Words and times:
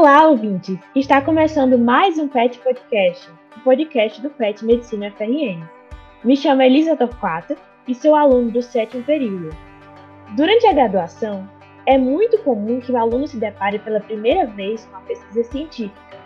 Olá, 0.00 0.26
ouvintes! 0.28 0.78
Está 0.96 1.20
começando 1.20 1.76
mais 1.76 2.18
um 2.18 2.26
PET 2.26 2.58
Podcast, 2.60 3.30
o 3.54 3.60
podcast 3.60 4.22
do 4.22 4.30
PET 4.30 4.64
Medicina 4.64 5.10
FRN. 5.10 5.62
Me 6.24 6.34
chamo 6.38 6.62
Elisa 6.62 6.96
Torquato 6.96 7.54
e 7.86 7.94
sou 7.94 8.14
aluno 8.14 8.50
do 8.50 8.62
sétimo 8.62 9.04
período. 9.04 9.54
Durante 10.34 10.66
a 10.66 10.72
graduação, 10.72 11.46
é 11.84 11.98
muito 11.98 12.38
comum 12.38 12.80
que 12.80 12.90
o 12.90 12.96
aluno 12.96 13.26
se 13.28 13.36
depare 13.36 13.78
pela 13.78 14.00
primeira 14.00 14.46
vez 14.46 14.86
com 14.86 14.96
a 14.96 15.00
pesquisa 15.00 15.44
científica. 15.44 16.18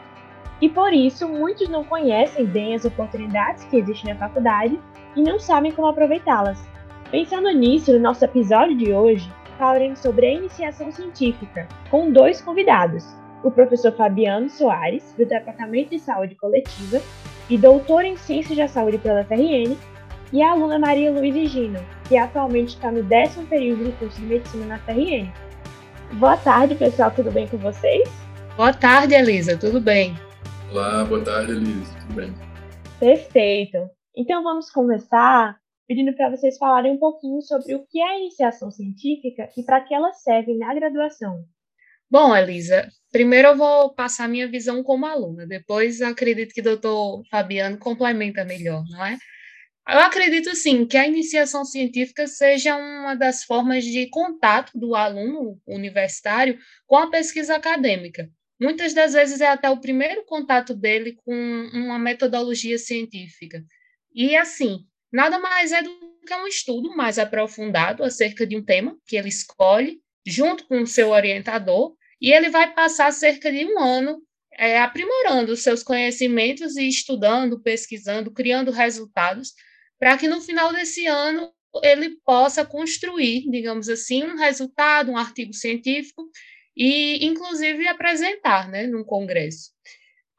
E 0.61 0.69
por 0.69 0.93
isso, 0.93 1.29
muitos 1.29 1.69
não 1.69 1.83
conhecem 1.83 2.47
bem 2.47 2.77
as 2.77 2.85
oportunidades 2.85 3.65
que 3.65 3.79
existem 3.79 4.15
na 4.15 4.21
faculdade 4.21 4.79
e 5.17 5.21
não 5.21 5.41
sabem 5.41 5.73
como 5.73 5.89
aproveitá-las. 5.89 6.65
Pensando 7.11 7.51
nisso, 7.51 7.93
no 7.93 7.99
nosso 7.99 8.25
episódio 8.25 8.77
de 8.77 8.93
hoje, 8.93 9.29
falaremos 9.59 9.99
sobre 9.99 10.27
a 10.27 10.33
iniciação 10.33 10.93
científica, 10.93 11.67
com 11.91 12.13
dois 12.13 12.41
convidados, 12.41 13.24
o 13.45 13.51
professor 13.51 13.93
Fabiano 13.93 14.49
Soares, 14.49 15.15
do 15.17 15.25
Departamento 15.25 15.91
de 15.91 15.99
Saúde 15.99 16.35
Coletiva 16.35 17.01
e 17.49 17.59
doutor 17.59 18.05
em 18.05 18.17
Ciências 18.17 18.57
da 18.57 18.67
Saúde 18.67 18.97
pela 18.97 19.23
FRN, 19.23 19.77
e 20.33 20.43
a 20.43 20.51
aluna 20.51 20.79
Maria 20.79 21.13
Luiz 21.13 21.51
Gino, 21.51 21.79
que 22.09 22.17
atualmente 22.17 22.71
está 22.71 22.91
no 22.91 23.03
décimo 23.05 23.47
período 23.47 23.85
do 23.85 23.93
curso 23.99 24.19
de 24.19 24.27
Medicina 24.27 24.67
na 24.67 24.79
FRN. 24.79 25.31
Boa 26.15 26.37
tarde, 26.39 26.75
pessoal, 26.75 27.11
tudo 27.11 27.31
bem 27.31 27.47
com 27.47 27.59
vocês? 27.59 28.09
Boa 28.57 28.73
tarde, 28.73 29.15
Elisa, 29.15 29.59
tudo 29.59 29.81
bem? 29.81 30.15
Olá, 30.73 31.05
boa 31.05 31.23
tarde, 31.23 31.53
Elisa, 31.53 31.95
tudo 32.01 32.15
bem? 32.15 32.35
Perfeito. 32.99 33.79
Então 34.17 34.43
vamos 34.43 34.71
começar 34.71 35.57
pedindo 35.87 36.17
para 36.17 36.31
vocês 36.31 36.57
falarem 36.57 36.93
um 36.93 36.99
pouquinho 36.99 37.43
sobre 37.43 37.75
o 37.75 37.85
que 37.87 38.01
é 38.01 38.09
a 38.09 38.19
iniciação 38.19 38.71
científica 38.71 39.51
e 39.57 39.63
para 39.63 39.83
que 39.83 39.95
ela 39.95 40.13
serve 40.15 40.57
na 40.57 40.75
graduação. 40.75 41.45
Bom, 42.11 42.35
Elisa, 42.35 42.89
primeiro 43.15 43.47
eu 43.47 43.57
vou 43.57 43.95
passar 43.95 44.29
minha 44.29 44.49
visão 44.49 44.83
como 44.83 45.07
aluna, 45.07 45.47
depois 45.47 46.03
acredito 46.03 46.53
que 46.53 46.61
o 46.61 46.65
doutor 46.65 47.23
Fabiano 47.31 47.79
complementa 47.79 48.45
melhor, 48.45 48.83
não 48.91 49.07
é? 49.07 49.17
Eu 49.89 50.01
acredito, 50.01 50.53
sim, 50.57 50.85
que 50.85 50.97
a 50.97 51.07
iniciação 51.07 51.65
científica 51.65 52.27
seja 52.27 52.75
uma 52.77 53.15
das 53.15 53.45
formas 53.45 53.85
de 53.85 54.09
contato 54.11 54.77
do 54.77 54.97
aluno 54.97 55.61
universitário 55.65 56.59
com 56.89 56.97
a 56.97 57.09
pesquisa 57.09 57.55
acadêmica. 57.55 58.29
Muitas 58.61 58.93
das 58.93 59.13
vezes 59.13 59.41
é 59.41 59.47
até 59.47 59.71
o 59.71 59.81
primeiro 59.81 60.25
contato 60.25 60.75
dele 60.75 61.17
com 61.25 61.71
uma 61.73 62.01
metodologia 62.01 62.79
científica. 62.79 63.63
E, 64.13 64.35
assim, 64.35 64.81
nada 65.13 65.39
mais 65.39 65.71
é 65.71 65.83
do 65.83 65.91
que 66.27 66.35
um 66.35 66.49
estudo 66.49 66.97
mais 66.97 67.17
aprofundado 67.17 68.03
acerca 68.03 68.45
de 68.45 68.57
um 68.57 68.65
tema 68.65 68.99
que 69.07 69.15
ele 69.15 69.29
escolhe, 69.29 70.01
junto 70.27 70.67
com 70.67 70.81
o 70.81 70.87
seu 70.87 71.11
orientador, 71.11 71.95
e 72.25 72.33
ele 72.33 72.49
vai 72.49 72.73
passar 72.73 73.13
cerca 73.13 73.53
de 73.53 73.67
um 73.67 73.79
ano 73.79 74.19
é, 74.55 74.79
aprimorando 74.79 75.53
os 75.53 75.63
seus 75.63 75.83
conhecimentos 75.83 76.75
e 76.75 76.89
estudando, 76.89 77.61
pesquisando, 77.61 78.31
criando 78.31 78.71
resultados, 78.71 79.53
para 79.99 80.17
que 80.17 80.27
no 80.27 80.41
final 80.41 80.73
desse 80.73 81.07
ano 81.07 81.53
ele 81.83 82.17
possa 82.25 82.65
construir, 82.65 83.45
digamos 83.51 83.91
assim, 83.91 84.25
um 84.25 84.39
resultado, 84.39 85.11
um 85.11 85.19
artigo 85.19 85.53
científico 85.53 86.27
e, 86.75 87.27
inclusive, 87.27 87.87
apresentar 87.87 88.71
né, 88.71 88.87
num 88.87 89.05
congresso. 89.05 89.73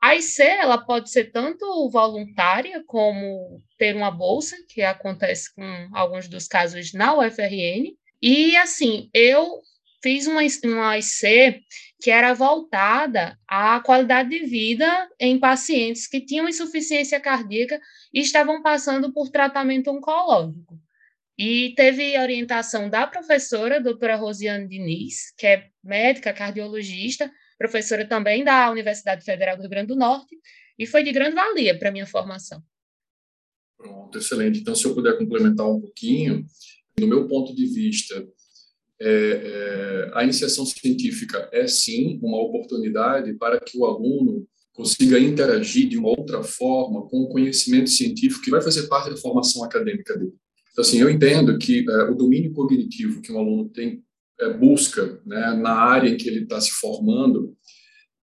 A 0.01 0.15
IC 0.15 0.41
ela 0.41 0.79
pode 0.79 1.11
ser 1.11 1.25
tanto 1.25 1.87
voluntária 1.91 2.83
como 2.87 3.61
ter 3.77 3.95
uma 3.95 4.09
bolsa, 4.09 4.57
que 4.69 4.81
acontece 4.81 5.53
com 5.53 5.89
alguns 5.93 6.27
dos 6.27 6.47
casos 6.47 6.93
na 6.93 7.15
UFRN. 7.15 7.95
E 8.19 8.57
assim, 8.57 9.07
eu 9.13 9.61
fiz 10.05 10.27
uma, 10.27 10.41
uma 10.65 10.97
IC 10.99 11.63
que 11.99 12.11
era 12.11 12.31
voltada 12.35 13.39
à 13.47 13.79
qualidade 13.79 14.29
de 14.29 14.45
vida 14.45 15.09
em 15.19 15.39
pacientes 15.39 16.05
que 16.05 16.21
tinham 16.21 16.47
insuficiência 16.47 17.19
cardíaca 17.19 17.81
e 18.13 18.19
estavam 18.19 18.61
passando 18.61 19.11
por 19.11 19.31
tratamento 19.31 19.89
oncológico. 19.89 20.79
E 21.35 21.73
teve 21.75 22.19
orientação 22.19 22.87
da 22.87 23.07
professora, 23.07 23.81
doutora 23.81 24.15
Rosiane 24.15 24.67
Diniz, 24.67 25.33
que 25.35 25.47
é 25.47 25.69
médica 25.83 26.31
cardiologista, 26.31 27.31
professora 27.57 28.07
também 28.07 28.43
da 28.43 28.69
Universidade 28.69 29.25
Federal 29.25 29.55
do 29.55 29.61
Rio 29.61 29.69
Grande 29.71 29.87
do 29.87 29.95
Norte, 29.95 30.37
e 30.77 30.85
foi 30.85 31.03
de 31.03 31.11
grande 31.11 31.33
valia 31.33 31.79
para 31.79 31.89
a 31.89 31.91
minha 31.91 32.05
formação. 32.05 32.61
Pronto, 33.75 34.19
excelente. 34.19 34.59
Então, 34.59 34.75
se 34.75 34.85
eu 34.85 34.93
puder 34.93 35.17
complementar 35.17 35.67
um 35.67 35.81
pouquinho, 35.81 36.45
do 36.95 37.07
meu 37.07 37.27
ponto 37.27 37.55
de 37.55 37.65
vista, 37.65 38.23
é, 38.99 39.07
é, 39.07 40.11
a 40.13 40.23
iniciação 40.23 40.65
científica 40.65 41.49
é 41.51 41.67
sim 41.67 42.19
uma 42.21 42.41
oportunidade 42.41 43.33
para 43.33 43.59
que 43.59 43.77
o 43.77 43.85
aluno 43.85 44.47
consiga 44.73 45.19
interagir 45.19 45.87
de 45.87 45.97
uma 45.97 46.09
outra 46.09 46.43
forma 46.43 47.07
com 47.07 47.21
o 47.21 47.29
conhecimento 47.29 47.89
científico 47.89 48.43
que 48.43 48.51
vai 48.51 48.61
fazer 48.61 48.87
parte 48.87 49.09
da 49.09 49.17
formação 49.17 49.63
acadêmica 49.63 50.17
dele. 50.17 50.33
Então, 50.71 50.83
assim, 50.83 50.99
eu 50.99 51.09
entendo 51.09 51.57
que 51.57 51.85
é, 51.89 52.03
o 52.09 52.15
domínio 52.15 52.51
cognitivo 52.51 53.21
que 53.21 53.31
um 53.31 53.39
aluno 53.39 53.69
tem 53.69 54.03
é, 54.39 54.53
busca 54.53 55.21
né, 55.25 55.53
na 55.53 55.71
área 55.71 56.09
em 56.09 56.17
que 56.17 56.27
ele 56.27 56.43
está 56.43 56.59
se 56.59 56.71
formando 56.71 57.55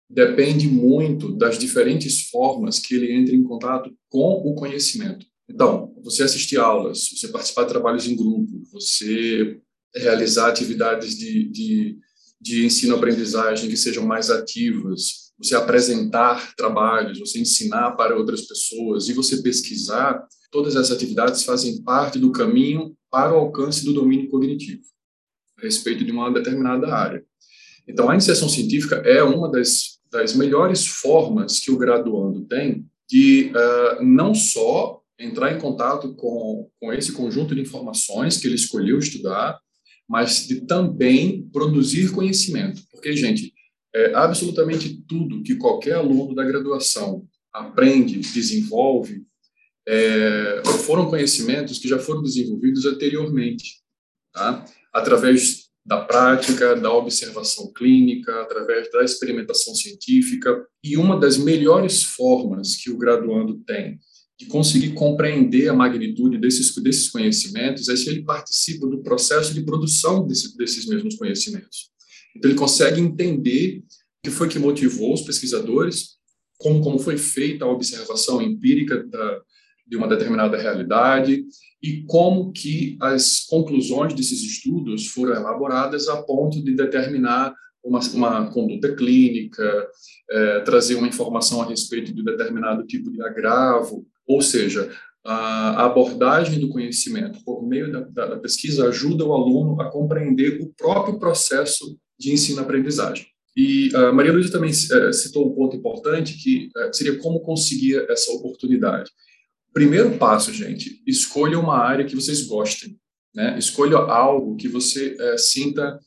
depende 0.09 0.67
muito 0.67 1.33
das 1.37 1.57
diferentes 1.57 2.29
formas 2.29 2.81
que 2.81 2.97
ele 2.97 3.13
entra 3.13 3.35
em 3.35 3.45
contato 3.45 3.95
com 4.09 4.43
o 4.45 4.55
conhecimento. 4.57 5.25
Então, 5.49 5.95
você 6.03 6.25
assistir 6.25 6.59
aulas, 6.59 7.11
você 7.11 7.29
participar 7.29 7.63
de 7.63 7.69
trabalhos 7.71 8.09
em 8.09 8.17
grupo, 8.17 8.61
você 8.73 9.61
realizar 9.95 10.49
atividades 10.49 11.17
de, 11.17 11.49
de, 11.49 11.99
de 12.41 12.67
ensino-aprendizagem 12.67 13.69
que 13.69 13.77
sejam 13.77 14.06
mais 14.06 14.31
ativas, 14.31 15.31
você 15.39 15.55
apresentar 15.55 16.55
trabalhos, 16.55 17.19
você 17.19 17.41
ensinar 17.41 17.93
para 17.93 18.17
outras 18.17 18.43
pessoas 18.43 19.09
e 19.09 19.15
você 19.15 19.43
pesquisar, 19.43 20.23
todas 20.51 20.77
essas 20.77 20.93
atividades 20.93 21.45
fazem 21.45 21.83
parte 21.83 22.19
do 22.19 22.31
caminho 22.31 22.95
para 23.11 23.33
o 23.33 23.39
alcance 23.39 23.84
do 23.84 23.95
domínio 23.95 24.28
cognitivo, 24.28 24.83
a 25.59 25.62
respeito 25.62 26.05
de 26.05 26.12
uma 26.12 26.31
determinada 26.33 26.95
área. 26.95 27.25
Então, 27.89 28.09
a 28.09 28.15
iniciação 28.15 28.49
científica 28.49 28.97
é 28.97 29.22
uma 29.22 29.51
das, 29.51 29.99
das 30.11 30.34
melhores 30.34 30.87
formas 30.87 31.59
que 31.59 31.71
o 31.71 31.78
graduando 31.78 32.43
tem 32.43 32.87
de 33.09 33.51
uh, 33.51 34.05
não 34.05 34.34
só 34.34 35.01
entrar 35.19 35.53
em 35.53 35.59
contato 35.59 36.15
com, 36.15 36.71
com 36.78 36.93
esse 36.93 37.12
conjunto 37.12 37.55
de 37.55 37.61
informações 37.61 38.37
que 38.37 38.47
ele 38.47 38.55
escolheu 38.55 38.99
estudar, 38.99 39.59
mas 40.10 40.44
de 40.48 40.62
também 40.62 41.48
produzir 41.53 42.10
conhecimento. 42.10 42.82
Porque, 42.91 43.15
gente, 43.15 43.54
é, 43.94 44.12
absolutamente 44.12 45.00
tudo 45.06 45.44
que 45.44 45.54
qualquer 45.54 45.94
aluno 45.94 46.34
da 46.34 46.43
graduação 46.43 47.25
aprende, 47.53 48.19
desenvolve, 48.19 49.22
é, 49.87 50.62
foram 50.84 51.09
conhecimentos 51.09 51.78
que 51.78 51.87
já 51.87 51.97
foram 51.97 52.25
desenvolvidos 52.25 52.84
anteriormente, 52.87 53.81
tá? 54.32 54.65
através 54.93 55.69
da 55.87 56.00
prática, 56.00 56.75
da 56.75 56.92
observação 56.92 57.72
clínica, 57.72 58.42
através 58.42 58.91
da 58.91 59.04
experimentação 59.04 59.77
científica. 59.77 60.66
E 60.82 60.97
uma 60.97 61.21
das 61.21 61.38
melhores 61.38 62.03
formas 62.03 62.75
que 62.75 62.91
o 62.91 62.98
graduando 62.98 63.59
tem 63.65 63.97
de 64.41 64.47
conseguir 64.47 64.95
compreender 64.95 65.69
a 65.69 65.75
magnitude 65.75 66.39
desses, 66.39 66.75
desses 66.77 67.11
conhecimentos 67.11 67.91
é 67.91 67.95
se 67.95 68.09
ele 68.09 68.23
participa 68.23 68.87
do 68.87 69.03
processo 69.03 69.53
de 69.53 69.61
produção 69.61 70.27
desse, 70.27 70.56
desses 70.56 70.87
mesmos 70.87 71.17
conhecimentos. 71.17 71.91
Então, 72.34 72.51
ele 72.51 72.59
consegue 72.59 73.03
entender 73.03 73.81
o 73.81 73.83
que 74.25 74.31
foi 74.31 74.49
que 74.49 74.59
motivou 74.59 75.12
os 75.12 75.21
pesquisadores, 75.21 76.17
como, 76.56 76.81
como 76.81 76.99
foi 76.99 77.19
feita 77.19 77.67
a 77.67 77.71
observação 77.71 78.41
empírica 78.41 79.05
da, 79.05 79.41
de 79.87 79.99
uma 79.99 80.09
determinada 80.09 80.57
realidade 80.57 81.45
e 81.83 82.03
como 82.05 82.51
que 82.51 82.97
as 82.99 83.41
conclusões 83.41 84.15
desses 84.15 84.41
estudos 84.41 85.09
foram 85.09 85.34
elaboradas 85.34 86.09
a 86.09 86.22
ponto 86.22 86.65
de 86.65 86.75
determinar 86.75 87.55
uma, 87.84 88.01
uma 88.15 88.51
conduta 88.51 88.95
clínica, 88.95 89.87
é, 90.31 90.60
trazer 90.60 90.95
uma 90.95 91.09
informação 91.09 91.60
a 91.60 91.66
respeito 91.66 92.15
de 92.15 92.25
determinado 92.25 92.87
tipo 92.87 93.10
de 93.10 93.21
agravo, 93.22 94.07
ou 94.30 94.41
seja, 94.41 94.91
a 95.24 95.84
abordagem 95.84 96.59
do 96.60 96.68
conhecimento 96.68 97.42
por 97.44 97.66
meio 97.66 97.91
da, 97.92 98.27
da 98.27 98.38
pesquisa 98.38 98.88
ajuda 98.88 99.24
o 99.24 99.34
aluno 99.34 99.80
a 99.80 99.91
compreender 99.91 100.60
o 100.62 100.72
próprio 100.77 101.18
processo 101.18 101.98
de 102.18 102.32
ensino-aprendizagem. 102.32 103.27
E 103.56 103.91
a 103.94 104.12
Maria 104.12 104.32
Luísa 104.32 104.53
também 104.53 104.71
é, 104.71 105.12
citou 105.12 105.48
um 105.48 105.54
ponto 105.54 105.77
importante 105.77 106.34
que 106.42 106.71
é, 106.77 106.92
seria 106.92 107.18
como 107.18 107.41
conseguir 107.41 108.06
essa 108.09 108.30
oportunidade. 108.32 109.10
Primeiro 109.72 110.16
passo, 110.16 110.53
gente, 110.53 111.03
escolha 111.06 111.59
uma 111.59 111.77
área 111.77 112.04
que 112.04 112.15
vocês 112.15 112.42
gostem. 112.42 112.97
Né? 113.34 113.59
Escolha 113.59 113.97
algo 113.97 114.56
que 114.56 114.68
você 114.68 115.16
é, 115.18 115.36
sinta 115.36 115.98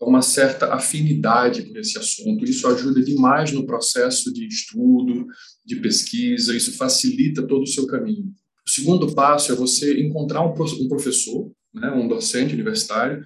uma 0.00 0.20
certa 0.20 0.74
afinidade 0.74 1.62
por 1.62 1.78
esse 1.78 1.98
assunto. 1.98 2.44
Isso 2.44 2.66
ajuda 2.66 3.02
demais 3.02 3.52
no 3.52 3.66
processo 3.66 4.32
de 4.32 4.46
estudo, 4.46 5.26
de 5.64 5.76
pesquisa, 5.76 6.56
isso 6.56 6.76
facilita 6.76 7.42
todo 7.42 7.62
o 7.62 7.66
seu 7.66 7.86
caminho. 7.86 8.32
O 8.66 8.70
segundo 8.70 9.14
passo 9.14 9.52
é 9.52 9.54
você 9.54 10.00
encontrar 10.00 10.42
um 10.42 10.52
professor, 10.88 11.50
né, 11.72 11.90
um 11.90 12.08
docente 12.08 12.54
universitário, 12.54 13.24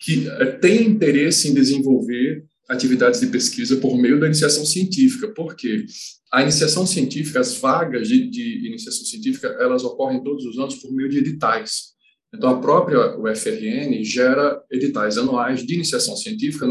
que 0.00 0.28
eh, 0.28 0.52
tem 0.52 0.86
interesse 0.86 1.48
em 1.48 1.54
desenvolver 1.54 2.44
atividades 2.68 3.20
de 3.20 3.28
pesquisa 3.28 3.76
por 3.76 3.96
meio 3.96 4.20
da 4.20 4.26
iniciação 4.26 4.66
científica. 4.66 5.28
Por 5.28 5.56
quê? 5.56 5.86
A 6.32 6.42
iniciação 6.42 6.86
científica, 6.86 7.40
as 7.40 7.56
vagas 7.56 8.08
de, 8.08 8.28
de 8.28 8.66
iniciação 8.66 9.04
científica, 9.04 9.48
elas 9.60 9.84
ocorrem 9.84 10.22
todos 10.22 10.44
os 10.44 10.58
anos 10.58 10.74
por 10.76 10.92
meio 10.92 11.08
de 11.08 11.18
editais. 11.18 11.95
Então, 12.36 12.50
a 12.50 12.60
própria 12.60 13.18
UFRN 13.18 14.04
gera 14.04 14.62
editais 14.70 15.16
anuais 15.16 15.64
de 15.64 15.74
iniciação 15.74 16.14
científica, 16.16 16.66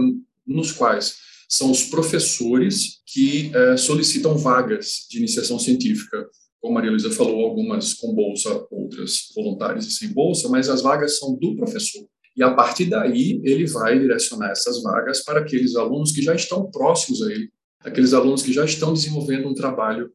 nos 0.45 0.71
quais 0.71 1.15
são 1.49 1.71
os 1.71 1.83
professores 1.83 3.01
que 3.05 3.51
é, 3.53 3.77
solicitam 3.77 4.37
vagas 4.37 5.07
de 5.09 5.17
iniciação 5.17 5.57
científica. 5.57 6.27
Como 6.61 6.73
a 6.73 6.75
Maria 6.75 6.91
Luísa 6.91 7.09
falou, 7.11 7.45
algumas 7.45 7.93
com 7.95 8.13
bolsa, 8.13 8.65
outras 8.69 9.31
voluntárias 9.35 9.85
e 9.85 9.91
sem 9.91 10.09
bolsa, 10.09 10.47
mas 10.49 10.69
as 10.69 10.81
vagas 10.81 11.17
são 11.17 11.35
do 11.35 11.55
professor. 11.55 12.05
E 12.37 12.43
a 12.43 12.53
partir 12.53 12.85
daí, 12.85 13.41
ele 13.43 13.65
vai 13.65 13.97
direcionar 13.97 14.51
essas 14.51 14.83
vagas 14.83 15.23
para 15.23 15.39
aqueles 15.39 15.75
alunos 15.75 16.11
que 16.11 16.21
já 16.21 16.35
estão 16.35 16.69
próximos 16.69 17.21
a 17.23 17.31
ele, 17.31 17.49
aqueles 17.79 18.13
alunos 18.13 18.43
que 18.43 18.53
já 18.53 18.65
estão 18.65 18.93
desenvolvendo 18.93 19.47
um 19.47 19.53
trabalho 19.53 20.11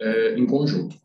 é, 0.00 0.38
em 0.38 0.46
conjunto. 0.46 0.96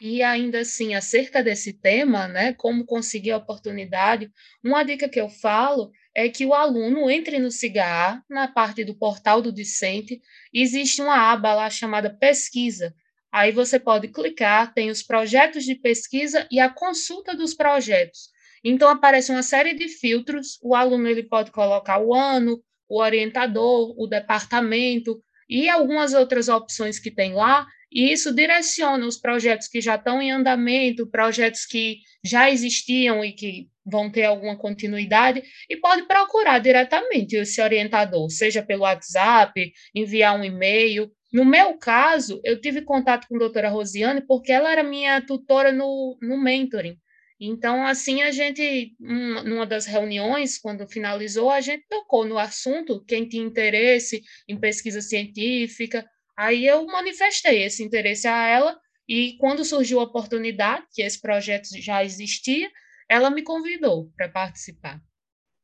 E 0.00 0.22
ainda 0.22 0.60
assim, 0.60 0.94
acerca 0.94 1.42
desse 1.42 1.72
tema, 1.72 2.26
né, 2.26 2.52
como 2.54 2.84
conseguir 2.84 3.30
a 3.30 3.36
oportunidade, 3.36 4.30
uma 4.62 4.82
dica 4.82 5.08
que 5.08 5.20
eu 5.20 5.28
falo 5.28 5.90
é 6.14 6.28
que 6.28 6.44
o 6.44 6.54
aluno 6.54 7.10
entre 7.10 7.38
no 7.38 7.50
CIGA, 7.50 8.22
na 8.28 8.48
parte 8.48 8.84
do 8.84 8.96
portal 8.96 9.40
do 9.40 9.52
discente, 9.52 10.20
existe 10.52 11.00
uma 11.00 11.32
aba 11.32 11.54
lá 11.54 11.70
chamada 11.70 12.10
pesquisa. 12.10 12.94
Aí 13.32 13.50
você 13.50 13.80
pode 13.80 14.08
clicar, 14.08 14.72
tem 14.72 14.90
os 14.90 15.02
projetos 15.02 15.64
de 15.64 15.74
pesquisa 15.74 16.46
e 16.50 16.60
a 16.60 16.68
consulta 16.68 17.34
dos 17.34 17.54
projetos. 17.54 18.28
Então 18.62 18.88
aparece 18.88 19.32
uma 19.32 19.42
série 19.42 19.74
de 19.74 19.88
filtros, 19.88 20.58
o 20.62 20.74
aluno 20.74 21.08
ele 21.08 21.24
pode 21.24 21.50
colocar 21.50 21.98
o 21.98 22.14
ano, 22.14 22.62
o 22.88 23.00
orientador, 23.00 23.94
o 23.98 24.06
departamento 24.06 25.20
e 25.48 25.68
algumas 25.68 26.14
outras 26.14 26.48
opções 26.48 26.98
que 26.98 27.10
tem 27.10 27.34
lá, 27.34 27.66
e 27.94 28.12
isso 28.12 28.34
direciona 28.34 29.06
os 29.06 29.16
projetos 29.16 29.68
que 29.68 29.80
já 29.80 29.94
estão 29.94 30.20
em 30.20 30.32
andamento, 30.32 31.06
projetos 31.06 31.64
que 31.64 31.98
já 32.24 32.50
existiam 32.50 33.24
e 33.24 33.32
que 33.32 33.68
vão 33.86 34.10
ter 34.10 34.24
alguma 34.24 34.58
continuidade, 34.58 35.42
e 35.70 35.76
pode 35.76 36.06
procurar 36.08 36.58
diretamente 36.58 37.36
esse 37.36 37.60
orientador, 37.62 38.28
seja 38.30 38.62
pelo 38.62 38.82
WhatsApp, 38.82 39.72
enviar 39.94 40.36
um 40.38 40.42
e-mail. 40.42 41.08
No 41.32 41.44
meu 41.44 41.78
caso, 41.78 42.40
eu 42.42 42.60
tive 42.60 42.82
contato 42.82 43.28
com 43.28 43.36
a 43.36 43.38
doutora 43.38 43.68
Rosiane 43.68 44.22
porque 44.26 44.50
ela 44.50 44.72
era 44.72 44.82
minha 44.82 45.20
tutora 45.20 45.70
no, 45.70 46.18
no 46.20 46.36
mentoring. 46.36 46.96
Então, 47.38 47.86
assim, 47.86 48.22
a 48.22 48.30
gente, 48.30 48.94
numa 48.98 49.66
das 49.66 49.86
reuniões, 49.86 50.56
quando 50.56 50.86
finalizou, 50.86 51.50
a 51.50 51.60
gente 51.60 51.84
tocou 51.88 52.24
no 52.24 52.38
assunto, 52.38 53.04
quem 53.04 53.28
tinha 53.28 53.44
interesse 53.44 54.22
em 54.48 54.58
pesquisa 54.58 55.00
científica, 55.00 56.08
Aí 56.36 56.66
eu 56.66 56.84
manifestei 56.86 57.62
esse 57.62 57.82
interesse 57.82 58.26
a 58.26 58.46
ela 58.46 58.80
e 59.08 59.36
quando 59.38 59.64
surgiu 59.64 60.00
a 60.00 60.04
oportunidade, 60.04 60.86
que 60.92 61.02
esse 61.02 61.20
projeto 61.20 61.68
já 61.80 62.02
existia, 62.02 62.70
ela 63.08 63.30
me 63.30 63.42
convidou 63.42 64.10
para 64.16 64.28
participar. 64.28 65.00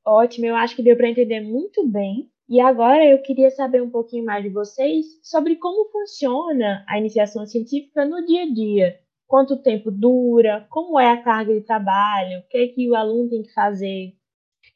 Ótimo, 0.04 0.46
eu 0.46 0.56
acho 0.56 0.76
que 0.76 0.82
deu 0.82 0.96
para 0.96 1.08
entender 1.08 1.40
muito 1.40 1.86
bem. 1.86 2.30
E 2.48 2.60
agora 2.60 3.04
eu 3.06 3.22
queria 3.22 3.50
saber 3.50 3.80
um 3.80 3.90
pouquinho 3.90 4.24
mais 4.24 4.42
de 4.42 4.50
vocês 4.50 5.06
sobre 5.22 5.56
como 5.56 5.88
funciona 5.90 6.84
a 6.88 6.98
iniciação 6.98 7.46
científica 7.46 8.04
no 8.04 8.24
dia 8.26 8.42
a 8.42 8.52
dia. 8.52 9.00
Quanto 9.26 9.62
tempo 9.62 9.92
dura, 9.92 10.66
como 10.68 10.98
é 10.98 11.12
a 11.12 11.22
carga 11.22 11.54
de 11.54 11.60
trabalho, 11.60 12.40
o 12.40 12.48
que, 12.48 12.58
é 12.58 12.66
que 12.66 12.90
o 12.90 12.96
aluno 12.96 13.30
tem 13.30 13.44
que 13.44 13.52
fazer. 13.52 14.14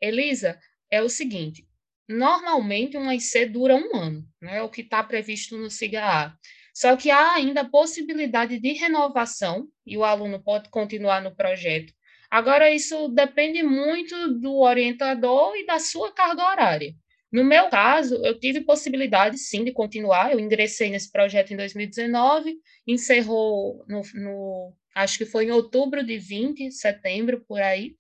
Elisa, 0.01 0.57
é 0.89 1.03
o 1.03 1.09
seguinte: 1.09 1.67
Normalmente, 2.09 2.97
um 2.97 3.11
IC 3.11 3.47
dura 3.47 3.75
um 3.75 3.97
ano, 3.97 4.25
né, 4.41 4.63
o 4.63 4.69
que 4.69 4.83
está 4.83 5.03
previsto 5.03 5.57
no 5.57 5.71
SIGA-A. 5.71 6.37
Só 6.75 6.97
que 6.97 7.11
há 7.11 7.35
ainda 7.35 7.63
a 7.63 7.69
possibilidade 7.69 8.59
de 8.59 8.73
renovação 8.73 9.67
e 9.87 9.97
o 9.97 10.05
aluno 10.05 10.43
pode 10.43 10.69
continuar 10.71 11.23
no 11.23 11.35
projeto. 11.35 11.93
Agora, 12.31 12.71
isso 12.71 13.09
depende 13.09 13.63
muito 13.63 14.41
do 14.41 14.59
orientador 14.59 15.55
e 15.57 15.65
da 15.65 15.79
sua 15.79 16.13
carga 16.13 16.45
horária. 16.45 16.93
No 17.31 17.45
meu 17.45 17.69
caso, 17.69 18.17
eu 18.25 18.39
tive 18.39 18.61
possibilidade, 18.61 19.39
sim, 19.39 19.65
de 19.65 19.73
continuar. 19.73 20.33
Eu 20.33 20.41
ingressei 20.41 20.91
nesse 20.91 21.11
projeto 21.11 21.53
em 21.53 21.57
2019, 21.57 22.57
encerrou 22.87 23.85
no, 23.89 24.03
no 24.15 24.73
acho 24.95 25.19
que 25.19 25.27
foi 25.27 25.47
em 25.47 25.51
outubro 25.51 26.05
de 26.05 26.19
20, 26.19 26.71
setembro, 26.71 27.45
por 27.47 27.61
aí. 27.61 27.95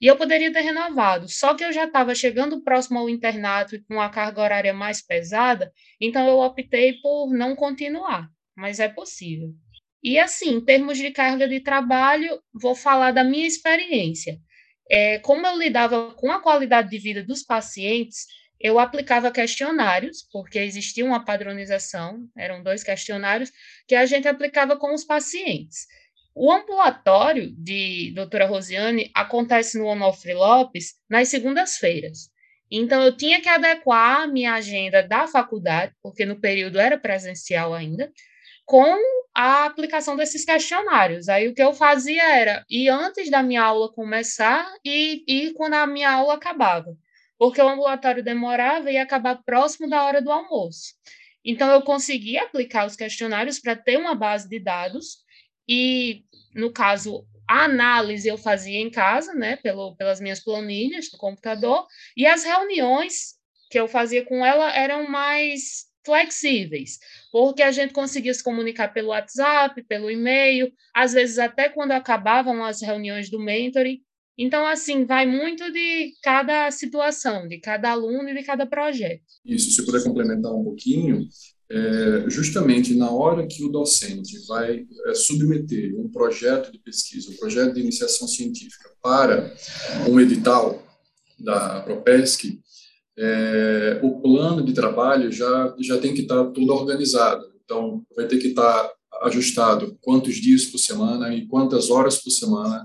E 0.00 0.06
eu 0.06 0.16
poderia 0.16 0.52
ter 0.52 0.62
renovado, 0.62 1.28
só 1.28 1.54
que 1.54 1.64
eu 1.64 1.72
já 1.72 1.84
estava 1.84 2.14
chegando 2.14 2.62
próximo 2.62 2.98
ao 2.98 3.08
internato 3.08 3.76
e 3.76 3.82
com 3.82 4.00
a 4.00 4.08
carga 4.08 4.40
horária 4.40 4.72
mais 4.72 5.02
pesada, 5.02 5.72
então 6.00 6.26
eu 6.26 6.38
optei 6.38 6.94
por 7.02 7.30
não 7.32 7.54
continuar, 7.54 8.28
mas 8.56 8.80
é 8.80 8.88
possível. 8.88 9.54
E 10.02 10.18
assim, 10.18 10.54
em 10.54 10.64
termos 10.64 10.96
de 10.96 11.10
carga 11.10 11.46
de 11.46 11.60
trabalho, 11.60 12.40
vou 12.52 12.74
falar 12.74 13.12
da 13.12 13.22
minha 13.22 13.46
experiência. 13.46 14.38
É, 14.90 15.18
como 15.18 15.46
eu 15.46 15.58
lidava 15.58 16.14
com 16.14 16.32
a 16.32 16.40
qualidade 16.40 16.88
de 16.90 16.98
vida 16.98 17.22
dos 17.22 17.42
pacientes, 17.42 18.26
eu 18.58 18.78
aplicava 18.78 19.30
questionários, 19.30 20.26
porque 20.30 20.58
existia 20.58 21.04
uma 21.04 21.24
padronização, 21.24 22.28
eram 22.36 22.62
dois 22.62 22.82
questionários, 22.82 23.50
que 23.86 23.94
a 23.94 24.04
gente 24.04 24.28
aplicava 24.28 24.76
com 24.76 24.92
os 24.94 25.04
pacientes. 25.04 25.86
O 26.34 26.52
ambulatório 26.52 27.50
de 27.56 28.12
doutora 28.14 28.46
Rosiane 28.46 29.10
acontece 29.14 29.78
no 29.78 29.86
Onofre 29.86 30.32
Lopes 30.32 30.94
nas 31.08 31.28
segundas-feiras. 31.28 32.30
Então, 32.70 33.02
eu 33.02 33.16
tinha 33.16 33.40
que 33.40 33.48
adequar 33.48 34.22
a 34.22 34.26
minha 34.28 34.54
agenda 34.54 35.02
da 35.02 35.26
faculdade, 35.26 35.92
porque 36.00 36.24
no 36.24 36.40
período 36.40 36.78
era 36.78 36.96
presencial 36.96 37.74
ainda, 37.74 38.12
com 38.64 38.96
a 39.34 39.64
aplicação 39.64 40.16
desses 40.16 40.44
questionários. 40.44 41.28
Aí, 41.28 41.48
o 41.48 41.54
que 41.54 41.62
eu 41.62 41.72
fazia 41.72 42.22
era 42.22 42.64
ir 42.70 42.88
antes 42.88 43.28
da 43.28 43.42
minha 43.42 43.64
aula 43.64 43.92
começar 43.92 44.72
e 44.84 45.24
ir 45.26 45.52
quando 45.54 45.74
a 45.74 45.86
minha 45.86 46.12
aula 46.12 46.34
acabava, 46.34 46.96
porque 47.36 47.60
o 47.60 47.68
ambulatório 47.68 48.22
demorava 48.22 48.88
e 48.88 48.94
ia 48.94 49.02
acabar 49.02 49.42
próximo 49.42 49.90
da 49.90 50.04
hora 50.04 50.22
do 50.22 50.30
almoço. 50.30 50.94
Então, 51.44 51.68
eu 51.72 51.82
conseguia 51.82 52.44
aplicar 52.44 52.86
os 52.86 52.94
questionários 52.94 53.58
para 53.58 53.74
ter 53.74 53.96
uma 53.96 54.14
base 54.14 54.48
de 54.48 54.60
dados 54.60 55.24
e, 55.68 56.24
no 56.54 56.72
caso, 56.72 57.26
a 57.48 57.64
análise 57.64 58.28
eu 58.28 58.38
fazia 58.38 58.78
em 58.78 58.90
casa, 58.90 59.34
né, 59.34 59.56
pelo, 59.56 59.96
pelas 59.96 60.20
minhas 60.20 60.40
planilhas 60.40 61.10
do 61.10 61.18
computador, 61.18 61.86
e 62.16 62.26
as 62.26 62.44
reuniões 62.44 63.34
que 63.70 63.78
eu 63.78 63.88
fazia 63.88 64.24
com 64.24 64.44
ela 64.44 64.72
eram 64.74 65.08
mais 65.08 65.86
flexíveis, 66.04 66.98
porque 67.30 67.62
a 67.62 67.70
gente 67.70 67.92
conseguia 67.92 68.32
se 68.32 68.42
comunicar 68.42 68.92
pelo 68.92 69.08
WhatsApp, 69.08 69.82
pelo 69.84 70.10
e-mail, 70.10 70.72
às 70.94 71.12
vezes 71.12 71.38
até 71.38 71.68
quando 71.68 71.92
acabavam 71.92 72.64
as 72.64 72.80
reuniões 72.80 73.30
do 73.30 73.38
mentoring. 73.38 74.02
Então, 74.42 74.66
assim, 74.66 75.04
vai 75.04 75.26
muito 75.26 75.70
de 75.70 76.14
cada 76.22 76.70
situação, 76.70 77.46
de 77.46 77.58
cada 77.58 77.90
aluno 77.90 78.26
e 78.30 78.34
de 78.34 78.42
cada 78.42 78.64
projeto. 78.64 79.20
Isso, 79.44 79.70
se 79.70 79.84
puder 79.84 80.02
complementar 80.02 80.50
um 80.50 80.64
pouquinho, 80.64 81.28
é, 81.70 82.24
justamente 82.26 82.94
na 82.94 83.10
hora 83.10 83.46
que 83.46 83.62
o 83.62 83.68
docente 83.68 84.38
vai 84.48 84.86
é, 85.08 85.14
submeter 85.14 85.94
um 85.94 86.08
projeto 86.08 86.72
de 86.72 86.78
pesquisa, 86.78 87.30
um 87.30 87.36
projeto 87.36 87.74
de 87.74 87.80
iniciação 87.82 88.26
científica 88.26 88.88
para 89.02 89.54
um 90.08 90.18
edital 90.18 90.82
da 91.38 91.80
Propesc, 91.82 92.58
é, 93.18 94.00
o 94.02 94.22
plano 94.22 94.64
de 94.64 94.72
trabalho 94.72 95.30
já, 95.30 95.74
já 95.78 95.98
tem 95.98 96.14
que 96.14 96.22
estar 96.22 96.46
tudo 96.46 96.72
organizado. 96.72 97.44
Então, 97.62 98.02
vai 98.16 98.26
ter 98.26 98.38
que 98.38 98.48
estar 98.48 98.90
ajustado 99.20 99.98
quantos 100.00 100.36
dias 100.36 100.64
por 100.64 100.78
semana 100.78 101.34
e 101.34 101.46
quantas 101.46 101.90
horas 101.90 102.16
por 102.16 102.30
semana 102.30 102.82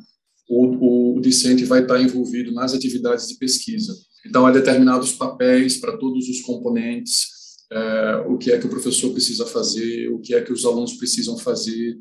o, 0.50 1.18
o 1.18 1.22
discente 1.22 1.66
vai 1.66 1.82
estar 1.82 2.00
envolvido 2.00 2.52
nas 2.52 2.74
atividades 2.74 3.28
de 3.28 3.38
pesquisa. 3.38 3.94
Então, 4.26 4.46
há 4.46 4.52
determinados 4.52 5.12
papéis 5.12 5.78
para 5.78 5.98
todos 5.98 6.28
os 6.28 6.42
componentes, 6.42 7.28
é, 7.72 8.24
o 8.28 8.38
que 8.38 8.52
é 8.52 8.58
que 8.58 8.66
o 8.66 8.70
professor 8.70 9.12
precisa 9.12 9.46
fazer, 9.46 10.10
o 10.10 10.20
que 10.20 10.36
é 10.36 10.42
que 10.42 10.54
os 10.54 10.66
alunos 10.66 10.94
precisam 10.94 11.38
fazer, 11.38 11.98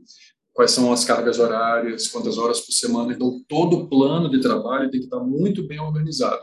quais 0.52 0.70
são 0.70 0.92
as 0.92 1.04
cargas 1.04 1.38
horárias, 1.38 2.08
quantas 2.08 2.38
horas 2.38 2.60
por 2.60 2.72
semana. 2.72 3.12
Então, 3.12 3.42
todo 3.48 3.76
o 3.76 3.88
plano 3.88 4.30
de 4.30 4.40
trabalho 4.40 4.90
tem 4.90 5.00
que 5.00 5.06
estar 5.06 5.20
muito 5.20 5.66
bem 5.66 5.80
organizado, 5.80 6.42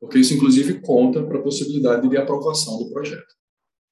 porque 0.00 0.18
isso, 0.18 0.34
inclusive, 0.34 0.80
conta 0.80 1.22
para 1.22 1.38
a 1.38 1.42
possibilidade 1.42 2.08
de 2.08 2.16
aprovação 2.16 2.78
do 2.78 2.90
projeto. 2.90 3.34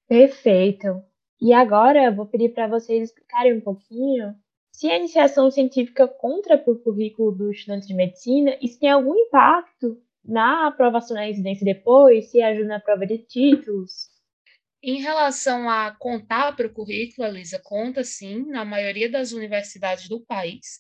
Perfeito. 0.08 1.02
E 1.40 1.52
agora 1.52 2.14
vou 2.14 2.26
pedir 2.26 2.50
para 2.50 2.68
vocês 2.68 3.08
explicarem 3.08 3.56
um 3.56 3.60
pouquinho 3.60 4.34
se 4.72 4.90
a 4.90 4.96
iniciação 4.96 5.50
científica 5.50 6.08
contra 6.08 6.58
para 6.58 6.72
o 6.72 6.78
currículo 6.78 7.30
do 7.30 7.52
estudante 7.52 7.86
de 7.86 7.94
medicina, 7.94 8.56
isso 8.60 8.80
tem 8.80 8.90
algum 8.90 9.14
impacto 9.14 10.02
na 10.24 10.66
aprovação 10.66 11.14
da 11.14 11.24
residência 11.24 11.64
depois, 11.64 12.30
se 12.30 12.40
ajuda 12.40 12.68
na 12.68 12.80
prova 12.80 13.06
de 13.06 13.18
títulos? 13.18 14.10
Em 14.82 15.00
relação 15.00 15.68
a 15.68 15.94
contar 15.96 16.56
para 16.56 16.66
o 16.66 16.72
currículo, 16.72 17.26
a 17.26 17.30
Lisa 17.30 17.60
conta 17.62 18.02
sim, 18.02 18.46
na 18.46 18.64
maioria 18.64 19.08
das 19.08 19.30
universidades 19.30 20.08
do 20.08 20.20
país. 20.20 20.78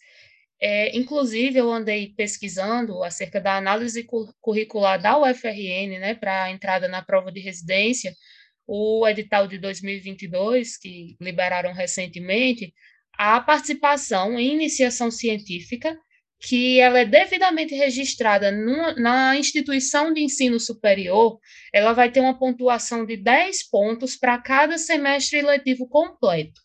É, 0.60 0.96
inclusive, 0.96 1.58
eu 1.58 1.70
andei 1.70 2.12
pesquisando 2.16 3.02
acerca 3.02 3.40
da 3.40 3.56
análise 3.56 4.06
curricular 4.40 5.00
da 5.00 5.18
UFRN, 5.18 5.98
né, 5.98 6.14
para 6.14 6.44
a 6.44 6.50
entrada 6.50 6.88
na 6.88 7.02
prova 7.02 7.30
de 7.30 7.40
residência, 7.40 8.14
o 8.66 9.06
edital 9.06 9.46
de 9.46 9.58
2022, 9.58 10.78
que 10.78 11.16
liberaram 11.20 11.72
recentemente, 11.72 12.72
a 13.16 13.40
participação 13.40 14.38
em 14.38 14.52
iniciação 14.54 15.10
científica, 15.10 15.98
que 16.40 16.80
ela 16.80 16.98
é 16.98 17.04
devidamente 17.04 17.74
registrada 17.74 18.50
numa, 18.50 18.94
na 18.94 19.36
instituição 19.36 20.12
de 20.12 20.20
ensino 20.22 20.58
superior, 20.58 21.38
ela 21.72 21.92
vai 21.92 22.10
ter 22.10 22.20
uma 22.20 22.36
pontuação 22.36 23.06
de 23.06 23.16
10 23.16 23.68
pontos 23.70 24.16
para 24.16 24.38
cada 24.38 24.76
semestre 24.76 25.40
letivo 25.40 25.88
completo. 25.88 26.60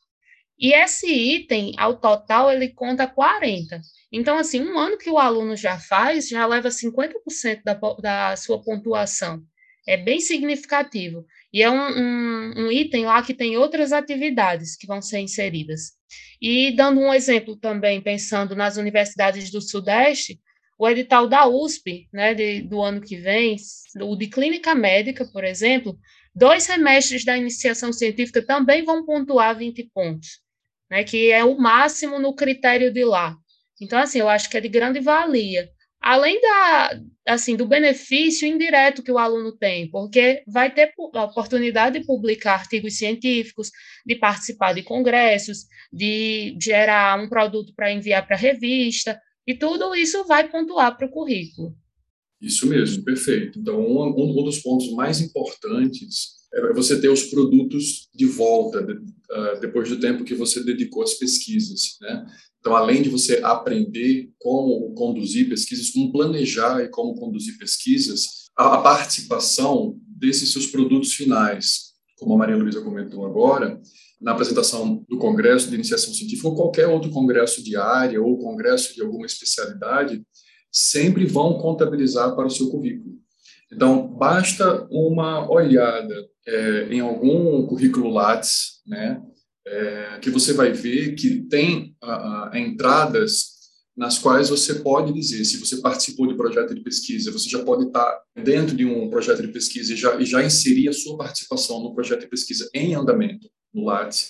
E 0.60 0.74
esse 0.74 1.08
item, 1.08 1.74
ao 1.78 2.00
total, 2.00 2.52
ele 2.52 2.70
conta 2.70 3.06
40. 3.06 3.80
Então, 4.12 4.40
assim, 4.40 4.60
um 4.62 4.80
ano 4.80 4.98
que 4.98 5.10
o 5.10 5.20
aluno 5.20 5.56
já 5.56 5.78
faz, 5.78 6.28
já 6.30 6.48
leva 6.48 6.70
50% 6.70 7.62
da, 7.64 7.76
da 7.76 8.36
sua 8.36 8.60
pontuação. 8.60 9.44
É 9.88 9.96
bem 9.96 10.20
significativo. 10.20 11.26
E 11.52 11.64
é 11.64 11.72
um, 11.72 11.76
um, 11.76 12.54
um, 12.58 12.72
item 12.72 13.06
lá 13.06 13.24
que 13.24 13.34
tem 13.34 13.56
outras 13.58 13.94
atividades 13.94 14.76
que 14.76 14.86
vão 14.86 15.02
ser 15.02 15.20
inseridas. 15.20 15.94
E 16.42 16.76
dando 16.76 17.00
um 17.00 17.14
exemplo 17.14 17.56
também, 17.56 18.02
pensando 18.02 18.54
nas 18.54 18.76
universidades 18.76 19.50
do 19.50 19.62
Sudeste, 19.62 20.40
o 20.78 20.88
edital 20.88 21.28
da 21.28 21.48
USP, 21.48 22.08
né, 22.14 22.34
de, 22.34 22.62
do 22.62 22.82
ano 22.82 23.02
que 23.02 23.16
vem, 23.16 23.56
o 24.02 24.16
de 24.16 24.28
clínica 24.28 24.76
médica, 24.76 25.26
por 25.26 25.44
exemplo, 25.44 25.98
dois 26.36 26.64
semestres 26.64 27.26
da 27.26 27.38
iniciação 27.38 27.92
científica 27.92 28.46
também 28.46 28.84
vão 28.84 29.06
pontuar 29.06 29.58
20 29.58 29.90
pontos, 29.94 30.42
né, 30.92 31.04
que 31.04 31.32
é 31.32 31.44
o 31.44 31.58
máximo 31.58 32.20
no 32.20 32.36
critério 32.36 32.94
de 32.94 33.04
lá. 33.04 33.36
Então, 33.82 33.98
assim, 33.98 34.20
eu 34.20 34.30
acho 34.30 34.50
que 34.50 34.58
é 34.58 34.62
de 34.62 34.70
grande 34.70 35.00
valia 35.00 35.70
além 36.08 36.40
da, 36.40 37.02
assim, 37.28 37.58
do 37.58 37.68
benefício 37.68 38.48
indireto 38.48 39.04
que 39.04 39.12
o 39.12 39.18
aluno 39.18 39.52
tem, 39.52 39.92
porque 39.92 40.42
vai 40.48 40.74
ter 40.74 40.94
a 41.14 41.26
oportunidade 41.26 42.00
de 42.00 42.06
publicar 42.06 42.54
artigos 42.54 42.98
científicos, 42.98 43.72
de 44.06 44.16
participar 44.16 44.74
de 44.74 44.84
congressos, 44.84 45.66
de 45.92 46.58
gerar 46.62 47.20
um 47.20 47.28
produto 47.28 47.74
para 47.76 47.92
enviar 47.92 48.26
para 48.26 48.38
revista, 48.38 49.20
e 49.46 49.54
tudo 49.54 49.94
isso 49.94 50.24
vai 50.24 50.48
pontuar 50.48 50.96
para 50.96 51.08
o 51.08 51.12
currículo. 51.12 51.76
Isso 52.42 52.68
mesmo, 52.68 53.04
perfeito. 53.04 53.60
Então, 53.60 53.80
um, 53.80 54.10
um 54.10 54.44
dos 54.44 54.60
pontos 54.60 54.92
mais 54.92 55.20
importantes 55.22 56.38
é 56.54 56.74
você 56.74 57.00
ter 57.00 57.10
os 57.10 57.24
produtos 57.24 58.08
de 58.14 58.26
volta 58.26 58.82
uh, 58.82 59.60
depois 59.60 59.90
do 59.90 60.00
tempo 60.00 60.24
que 60.24 60.36
você 60.36 60.64
dedicou 60.64 61.04
às 61.04 61.16
pesquisas, 61.16 61.98
né? 62.02 62.26
Então, 62.60 62.76
além 62.76 63.02
de 63.02 63.10
você 63.10 63.40
aprender 63.44 64.30
como 64.40 64.94
conduzir 64.94 65.48
pesquisas, 65.48 65.90
como 65.90 66.12
planejar 66.12 66.82
e 66.84 66.90
como 66.90 67.16
conduzir 67.16 67.58
pesquisas, 67.58 68.48
a, 68.58 68.80
participação 68.80 69.98
desses 70.06 70.52
seus 70.52 70.68
produtos 70.68 71.14
finais, 71.14 71.94
como 72.18 72.34
a 72.34 72.38
Maria 72.38 72.58
Luísa 72.58 72.82
comentou 72.82 73.26
agora, 73.26 73.80
na 74.20 74.32
apresentação 74.32 75.06
do 75.08 75.18
congresso 75.18 75.70
de 75.70 75.76
iniciação 75.76 76.14
científica 76.14 76.48
ou 76.48 76.56
qualquer 76.56 76.88
outro 76.88 77.12
congresso 77.12 77.64
de 77.64 77.78
área 77.78 78.22
ou 78.22 78.38
congresso 78.40 78.94
de 78.96 79.02
alguma 79.02 79.28
especialidade, 79.28 80.22
sempre 80.78 81.26
vão 81.26 81.58
contabilizar 81.58 82.36
para 82.36 82.48
o 82.48 82.52
seu 82.52 82.70
currículo. 82.70 83.16
Então, 83.72 84.08
basta 84.08 84.88
uma 84.90 85.50
olhada 85.50 86.16
é, 86.46 86.88
em 86.90 87.00
algum 87.00 87.66
currículo 87.66 88.10
Lattes, 88.10 88.82
né, 88.86 89.22
é, 89.66 90.20
que 90.22 90.30
você 90.30 90.54
vai 90.54 90.72
ver 90.72 91.16
que 91.16 91.42
tem 91.44 91.96
a, 92.02 92.52
a, 92.52 92.60
entradas 92.60 93.58
nas 93.96 94.20
quais 94.20 94.50
você 94.50 94.76
pode 94.76 95.12
dizer, 95.12 95.44
se 95.44 95.58
você 95.58 95.78
participou 95.78 96.28
de 96.28 96.36
projeto 96.36 96.74
de 96.74 96.82
pesquisa, 96.82 97.32
você 97.32 97.50
já 97.50 97.64
pode 97.64 97.88
estar 97.88 98.22
dentro 98.36 98.76
de 98.76 98.86
um 98.86 99.10
projeto 99.10 99.42
de 99.42 99.48
pesquisa 99.48 99.92
e 99.92 99.98
já, 99.98 100.16
e 100.22 100.26
já 100.26 100.44
inserir 100.44 100.88
a 100.88 100.94
sua 100.94 101.18
participação 101.18 101.82
no 101.82 101.96
projeto 101.96 102.22
de 102.22 102.28
pesquisa 102.28 102.70
em 102.74 102.94
andamento, 102.94 103.50
no 103.74 103.86
Lattes. 103.86 104.30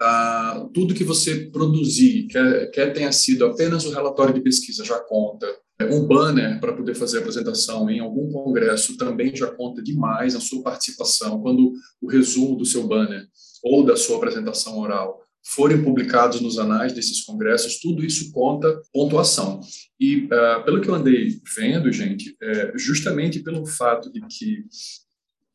Ah, 0.00 0.68
tudo 0.72 0.94
que 0.94 1.02
você 1.02 1.46
produzir, 1.50 2.28
quer, 2.28 2.70
quer 2.70 2.92
tenha 2.92 3.10
sido 3.10 3.46
apenas 3.46 3.84
o 3.86 3.90
relatório 3.90 4.34
de 4.34 4.42
pesquisa, 4.42 4.84
já 4.84 5.00
conta. 5.00 5.46
Um 5.80 6.04
banner 6.06 6.58
para 6.60 6.72
poder 6.72 6.94
fazer 6.94 7.18
a 7.18 7.20
apresentação 7.20 7.88
em 7.88 8.00
algum 8.00 8.32
congresso 8.32 8.96
também 8.96 9.34
já 9.34 9.46
conta 9.46 9.80
demais 9.80 10.34
a 10.34 10.40
sua 10.40 10.60
participação, 10.60 11.40
quando 11.40 11.72
o 12.00 12.08
resumo 12.08 12.56
do 12.56 12.66
seu 12.66 12.86
banner 12.86 13.24
ou 13.62 13.84
da 13.84 13.96
sua 13.96 14.16
apresentação 14.16 14.78
oral 14.78 15.20
forem 15.54 15.82
publicados 15.82 16.40
nos 16.40 16.58
anais 16.58 16.92
desses 16.92 17.24
congressos, 17.24 17.78
tudo 17.78 18.04
isso 18.04 18.32
conta 18.32 18.80
pontuação. 18.92 19.60
E, 19.98 20.24
uh, 20.26 20.64
pelo 20.64 20.80
que 20.80 20.88
eu 20.88 20.94
andei 20.94 21.40
vendo, 21.56 21.90
gente, 21.92 22.36
é, 22.42 22.72
justamente 22.76 23.40
pelo 23.40 23.64
fato 23.64 24.12
de 24.12 24.20
que 24.20 24.64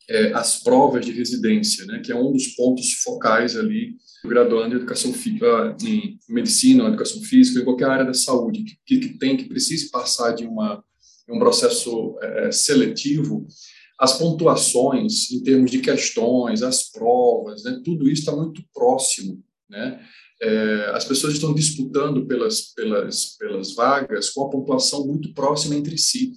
é, 0.09 0.33
as 0.33 0.61
provas 0.61 1.05
de 1.05 1.11
residência, 1.11 1.85
né, 1.85 1.99
que 1.99 2.11
é 2.11 2.15
um 2.15 2.31
dos 2.31 2.47
pontos 2.55 2.93
focais 3.03 3.55
ali 3.55 3.95
do 4.23 4.29
graduando 4.29 4.73
em 4.73 4.77
educação 4.77 5.13
física, 5.13 5.75
em 5.83 6.17
medicina, 6.29 6.87
educação 6.87 7.21
física, 7.21 7.59
em 7.59 7.63
qualquer 7.63 7.89
área 7.89 8.05
da 8.05 8.13
saúde, 8.13 8.63
que, 8.85 8.99
que 8.99 9.17
tem, 9.17 9.37
que 9.37 9.45
precise 9.45 9.89
passar 9.89 10.33
de 10.33 10.45
uma, 10.45 10.83
um 11.29 11.39
processo 11.39 12.17
é, 12.21 12.51
seletivo, 12.51 13.45
as 13.99 14.17
pontuações 14.17 15.31
em 15.31 15.41
termos 15.43 15.71
de 15.71 15.79
questões, 15.79 16.61
as 16.61 16.89
provas, 16.91 17.63
né, 17.63 17.79
tudo 17.83 18.09
isso 18.09 18.21
está 18.21 18.35
muito 18.35 18.61
próximo, 18.73 19.41
né? 19.69 19.99
É, 20.41 20.91
as 20.93 21.05
pessoas 21.05 21.33
estão 21.33 21.53
disputando 21.53 22.25
pelas, 22.25 22.73
pelas, 22.73 23.37
pelas 23.37 23.73
vagas 23.75 24.29
com 24.31 24.43
a 24.43 24.49
pontuação 24.49 25.07
muito 25.07 25.33
próxima 25.33 25.75
entre 25.75 25.97
si. 25.97 26.33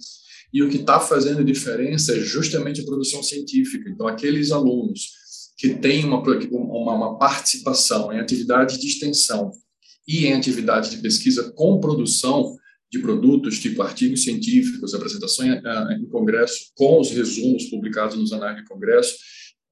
E 0.53 0.63
o 0.63 0.69
que 0.69 0.77
está 0.77 0.99
fazendo 0.99 1.43
diferença 1.43 2.15
é 2.15 2.19
justamente 2.19 2.81
a 2.81 2.85
produção 2.85 3.21
científica. 3.21 3.89
Então, 3.89 4.07
aqueles 4.07 4.51
alunos 4.51 5.11
que 5.57 5.73
têm 5.75 6.05
uma, 6.05 6.21
uma, 6.21 6.93
uma 6.93 7.17
participação 7.17 8.13
em 8.13 8.19
atividades 8.19 8.77
de 8.77 8.87
extensão 8.87 9.51
e 10.07 10.27
em 10.27 10.33
atividades 10.33 10.91
de 10.91 10.97
pesquisa 10.97 11.51
com 11.51 11.79
produção, 11.79 12.55
de 12.89 12.99
produtos, 12.99 13.59
tipo 13.59 13.81
artigos 13.81 14.23
científicos, 14.23 14.93
apresentação 14.93 15.45
em, 15.45 15.51
eh, 15.51 15.97
em 15.99 16.05
congresso, 16.05 16.71
com 16.75 17.01
os 17.01 17.11
resumos 17.11 17.65
publicados 17.65 18.17
nos 18.17 18.31
anais 18.31 18.55
de 18.55 18.63
congresso, 18.63 19.17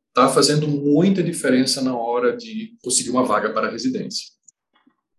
está 0.09 0.27
fazendo 0.27 0.67
muita 0.67 1.23
diferença 1.23 1.81
na 1.81 1.97
hora 1.97 2.35
de 2.35 2.73
conseguir 2.83 3.11
uma 3.11 3.23
vaga 3.23 3.53
para 3.53 3.67
a 3.67 3.71
residência. 3.71 4.25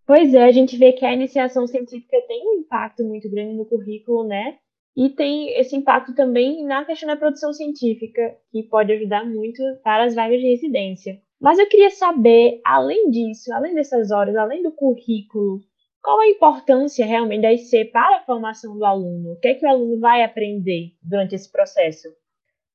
Pois 0.05 0.33
é, 0.33 0.43
a 0.43 0.51
gente 0.51 0.77
vê 0.77 0.93
que 0.93 1.05
a 1.05 1.13
iniciação 1.13 1.67
científica 1.67 2.17
tem 2.27 2.47
um 2.47 2.61
impacto 2.61 3.03
muito 3.03 3.29
grande 3.29 3.55
no 3.55 3.65
currículo, 3.65 4.27
né? 4.27 4.57
E 4.97 5.11
tem 5.11 5.51
esse 5.59 5.75
impacto 5.75 6.15
também 6.15 6.65
na 6.65 6.83
questão 6.83 7.07
da 7.07 7.15
produção 7.15 7.53
científica, 7.53 8.35
que 8.51 8.63
pode 8.63 8.91
ajudar 8.91 9.23
muito 9.23 9.61
para 9.83 10.05
as 10.05 10.15
vagas 10.15 10.39
de 10.39 10.47
residência. 10.47 11.21
Mas 11.39 11.59
eu 11.59 11.69
queria 11.69 11.91
saber, 11.91 12.59
além 12.65 13.11
disso, 13.11 13.53
além 13.53 13.75
dessas 13.75 14.09
horas, 14.09 14.35
além 14.35 14.63
do 14.63 14.71
currículo, 14.71 15.61
qual 16.01 16.19
a 16.19 16.27
importância 16.27 17.05
realmente 17.05 17.43
da 17.43 17.53
IC 17.53 17.85
para 17.85 18.17
a 18.17 18.25
formação 18.25 18.75
do 18.75 18.83
aluno? 18.83 19.33
O 19.33 19.39
que 19.39 19.49
é 19.49 19.53
que 19.53 19.67
o 19.67 19.69
aluno 19.69 19.99
vai 19.99 20.23
aprender 20.23 20.93
durante 21.03 21.35
esse 21.35 21.51
processo? 21.51 22.07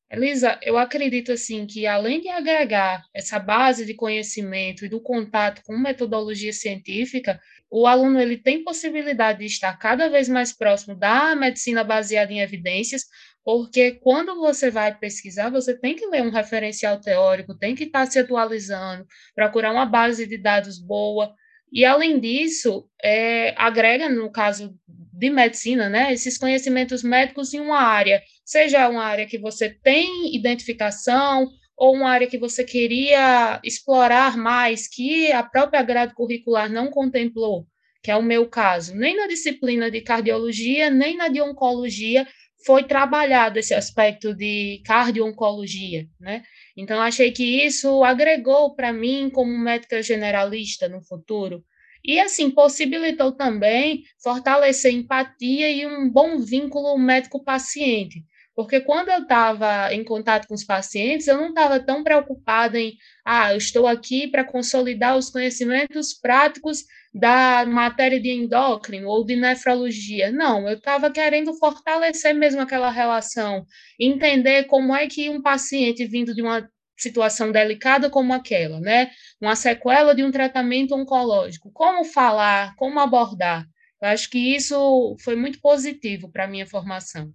Elisa, 0.09 0.61
eu 0.63 0.77
acredito 0.77 1.33
assim 1.33 1.67
que 1.67 1.87
além 1.87 2.21
de 2.21 2.29
agregar 2.29 3.03
essa 3.13 3.39
base 3.39 3.85
de 3.85 3.95
conhecimento 3.95 4.85
e 4.85 4.89
do 4.89 5.01
contato 5.01 5.63
com 5.65 5.77
metodologia 5.77 6.53
científica, 6.53 7.41
o 7.73 7.87
aluno 7.87 8.21
ele 8.21 8.37
tem 8.37 8.63
possibilidade 8.63 9.39
de 9.39 9.47
estar 9.47 9.75
cada 9.79 10.11
vez 10.11 10.29
mais 10.29 10.53
próximo 10.53 10.95
da 10.95 11.35
medicina 11.35 11.83
baseada 11.83 12.31
em 12.31 12.41
evidências, 12.41 13.05
porque 13.43 13.93
quando 13.93 14.37
você 14.37 14.71
vai 14.71 14.95
pesquisar, 14.97 15.49
você 15.49 15.77
tem 15.77 15.97
que 15.97 16.07
ler 16.07 16.23
um 16.23 16.31
referencial 16.31 17.01
teórico, 17.01 17.57
tem 17.57 17.75
que 17.75 17.85
estar 17.85 18.05
se 18.07 18.19
atualizando, 18.19 19.07
procurar 19.35 19.73
uma 19.73 19.87
base 19.87 20.27
de 20.27 20.37
dados 20.37 20.79
boa, 20.79 21.35
e, 21.73 21.87
além 21.87 22.21
disso, 22.21 22.87
é, 23.03 23.55
agrega, 23.57 24.07
no 24.07 24.31
caso 24.31 24.79
de 24.87 25.31
medicina, 25.31 25.89
né, 25.89 26.13
esses 26.13 26.37
conhecimentos 26.37 27.03
médicos 27.03 27.55
em 27.55 27.61
uma 27.61 27.81
área, 27.81 28.21
seja 28.45 28.87
uma 28.91 29.03
área 29.03 29.27
que 29.27 29.39
você 29.39 29.71
tem 29.71 30.37
identificação 30.37 31.49
ou 31.77 31.95
uma 31.95 32.11
área 32.11 32.27
que 32.29 32.39
você 32.39 32.65
queria 32.65 33.61
explorar 33.65 34.37
mais, 34.37 34.89
que 34.89 35.33
a 35.33 35.43
própria 35.43 35.83
grade 35.83 36.15
curricular 36.15 36.71
não 36.71 36.91
contemplou, 36.91 37.67
que 38.03 38.11
é 38.11 38.17
o 38.17 38.23
meu 38.23 38.49
caso. 38.49 38.95
Nem 38.95 39.17
na 39.17 39.27
disciplina 39.27 39.91
de 39.91 40.01
cardiologia, 40.01 40.91
nem 40.91 41.17
na 41.17 41.29
de 41.29 41.41
oncologia 41.41 42.27
foi 42.65 42.85
trabalhado 42.85 43.59
esse 43.59 43.75
aspecto 43.75 44.35
de 44.35 44.81
cardio-oncologia, 44.85 46.07
né? 46.21 46.43
Então, 46.77 47.01
achei 47.01 47.33
que 47.33 47.65
isso 47.65 48.03
agregou 48.05 48.75
para 48.75 48.93
mim 48.93 49.29
como 49.31 49.57
médica 49.59 50.03
generalista 50.03 50.89
no 50.89 51.03
futuro. 51.03 51.65
E, 52.05 52.19
assim, 52.19 52.51
possibilitou 52.51 53.33
também 53.33 54.03
fortalecer 54.23 54.93
empatia 54.93 55.71
e 55.71 55.87
um 55.87 56.11
bom 56.11 56.39
vínculo 56.39 56.99
médico-paciente, 56.99 58.25
Porque 58.55 58.81
quando 58.81 59.09
eu 59.09 59.23
estava 59.23 59.93
em 59.95 60.05
contato 60.05 60.47
com 60.47 60.55
os 60.55 60.65
pacientes, 60.65 61.27
eu 61.27 61.37
não 61.39 61.49
estava 61.49 61.81
tão 61.81 62.05
preocupada 62.05 62.79
em, 62.79 62.95
ah, 63.25 63.53
eu 63.53 63.57
estou 63.57 63.87
aqui 63.87 64.29
para 64.29 64.45
consolidar 64.45 65.17
os 65.17 65.31
conhecimentos 65.31 66.13
práticos 66.13 66.85
da 67.15 67.65
matéria 67.67 68.21
de 68.21 68.31
endócrino 68.31 69.09
ou 69.09 69.25
de 69.25 69.37
nefrologia. 69.37 70.31
Não, 70.31 70.69
eu 70.69 70.77
estava 70.77 71.11
querendo 71.11 71.55
fortalecer 71.55 72.35
mesmo 72.35 72.61
aquela 72.61 72.91
relação, 72.91 73.65
entender 73.99 74.65
como 74.65 74.95
é 74.95 75.07
que 75.07 75.31
um 75.31 75.41
paciente 75.41 76.05
vindo 76.07 76.35
de 76.35 76.43
uma 76.43 76.69
situação 76.99 77.51
delicada 77.51 78.11
como 78.11 78.33
aquela, 78.33 78.81
né? 78.81 79.11
Uma 79.41 79.57
sequela 79.57 80.15
de 80.15 80.23
um 80.25 80.31
tratamento 80.31 80.95
oncológico, 80.95 81.71
como 81.73 82.05
falar, 82.05 82.75
como 82.77 83.01
abordar. 83.01 83.67
Eu 84.01 84.09
acho 84.09 84.29
que 84.31 84.39
isso 84.39 85.17
foi 85.23 85.37
muito 85.37 85.61
positivo 85.61 86.31
para 86.31 86.45
a 86.45 86.49
minha 86.49 86.67
formação. 86.67 87.33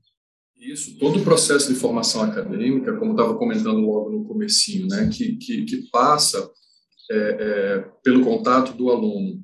Isso, 0.60 0.98
todo 0.98 1.20
o 1.20 1.24
processo 1.24 1.72
de 1.72 1.80
formação 1.80 2.24
acadêmica, 2.24 2.98
como 2.98 3.12
estava 3.12 3.38
comentando 3.38 3.80
logo 3.80 4.10
no 4.10 4.26
comecinho, 4.26 4.88
né, 4.88 5.10
que, 5.12 5.36
que, 5.36 5.64
que 5.66 5.78
passa 5.92 6.50
é, 7.10 7.16
é, 7.16 7.80
pelo 8.04 8.24
contato 8.24 8.76
do 8.76 8.90
aluno 8.90 9.44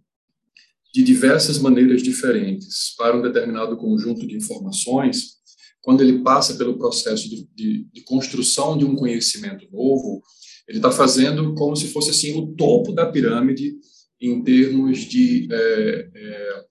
de 0.93 1.03
diversas 1.03 1.57
maneiras 1.59 2.03
diferentes 2.03 2.93
para 2.97 3.17
um 3.17 3.21
determinado 3.21 3.77
conjunto 3.77 4.27
de 4.27 4.35
informações, 4.35 5.37
quando 5.81 6.01
ele 6.01 6.19
passa 6.19 6.55
pelo 6.55 6.77
processo 6.77 7.29
de, 7.29 7.47
de, 7.53 7.87
de 7.91 8.01
construção 8.03 8.77
de 8.77 8.85
um 8.85 8.95
conhecimento 8.95 9.67
novo, 9.71 10.21
ele 10.67 10.77
está 10.77 10.91
fazendo 10.91 11.53
como 11.55 11.75
se 11.75 11.87
fosse 11.87 12.09
assim 12.09 12.37
o 12.37 12.55
topo 12.55 12.93
da 12.93 13.05
pirâmide 13.05 13.75
em 14.19 14.41
termos 14.43 14.99
de, 14.99 15.47
é, 15.51 16.09
é, 16.15 16.65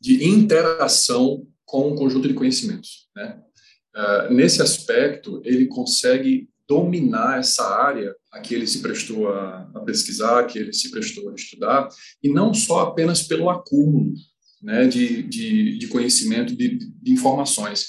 de 0.00 0.24
interação 0.28 1.46
com 1.64 1.92
um 1.92 1.94
conjunto 1.94 2.26
de 2.26 2.34
conhecimentos, 2.34 3.08
né? 3.14 3.40
Uh, 3.96 4.32
nesse 4.32 4.62
aspecto, 4.62 5.40
ele 5.44 5.66
consegue 5.66 6.48
dominar 6.68 7.38
essa 7.38 7.64
área 7.64 8.14
a 8.30 8.40
que 8.40 8.54
ele 8.54 8.66
se 8.66 8.80
prestou 8.80 9.28
a, 9.28 9.70
a, 9.74 9.80
pesquisar, 9.80 10.38
a 10.38 10.44
que 10.44 10.58
ele 10.58 10.72
se 10.72 10.90
prestou 10.90 11.30
a 11.30 11.34
estudar, 11.34 11.88
e 12.22 12.28
não 12.28 12.52
só 12.52 12.80
apenas 12.80 13.22
pelo 13.22 13.48
acúmulo 13.48 14.12
né, 14.62 14.86
de, 14.86 15.22
de, 15.22 15.78
de 15.78 15.86
conhecimento, 15.88 16.54
de, 16.54 16.78
de, 16.78 17.12
informações, 17.12 17.86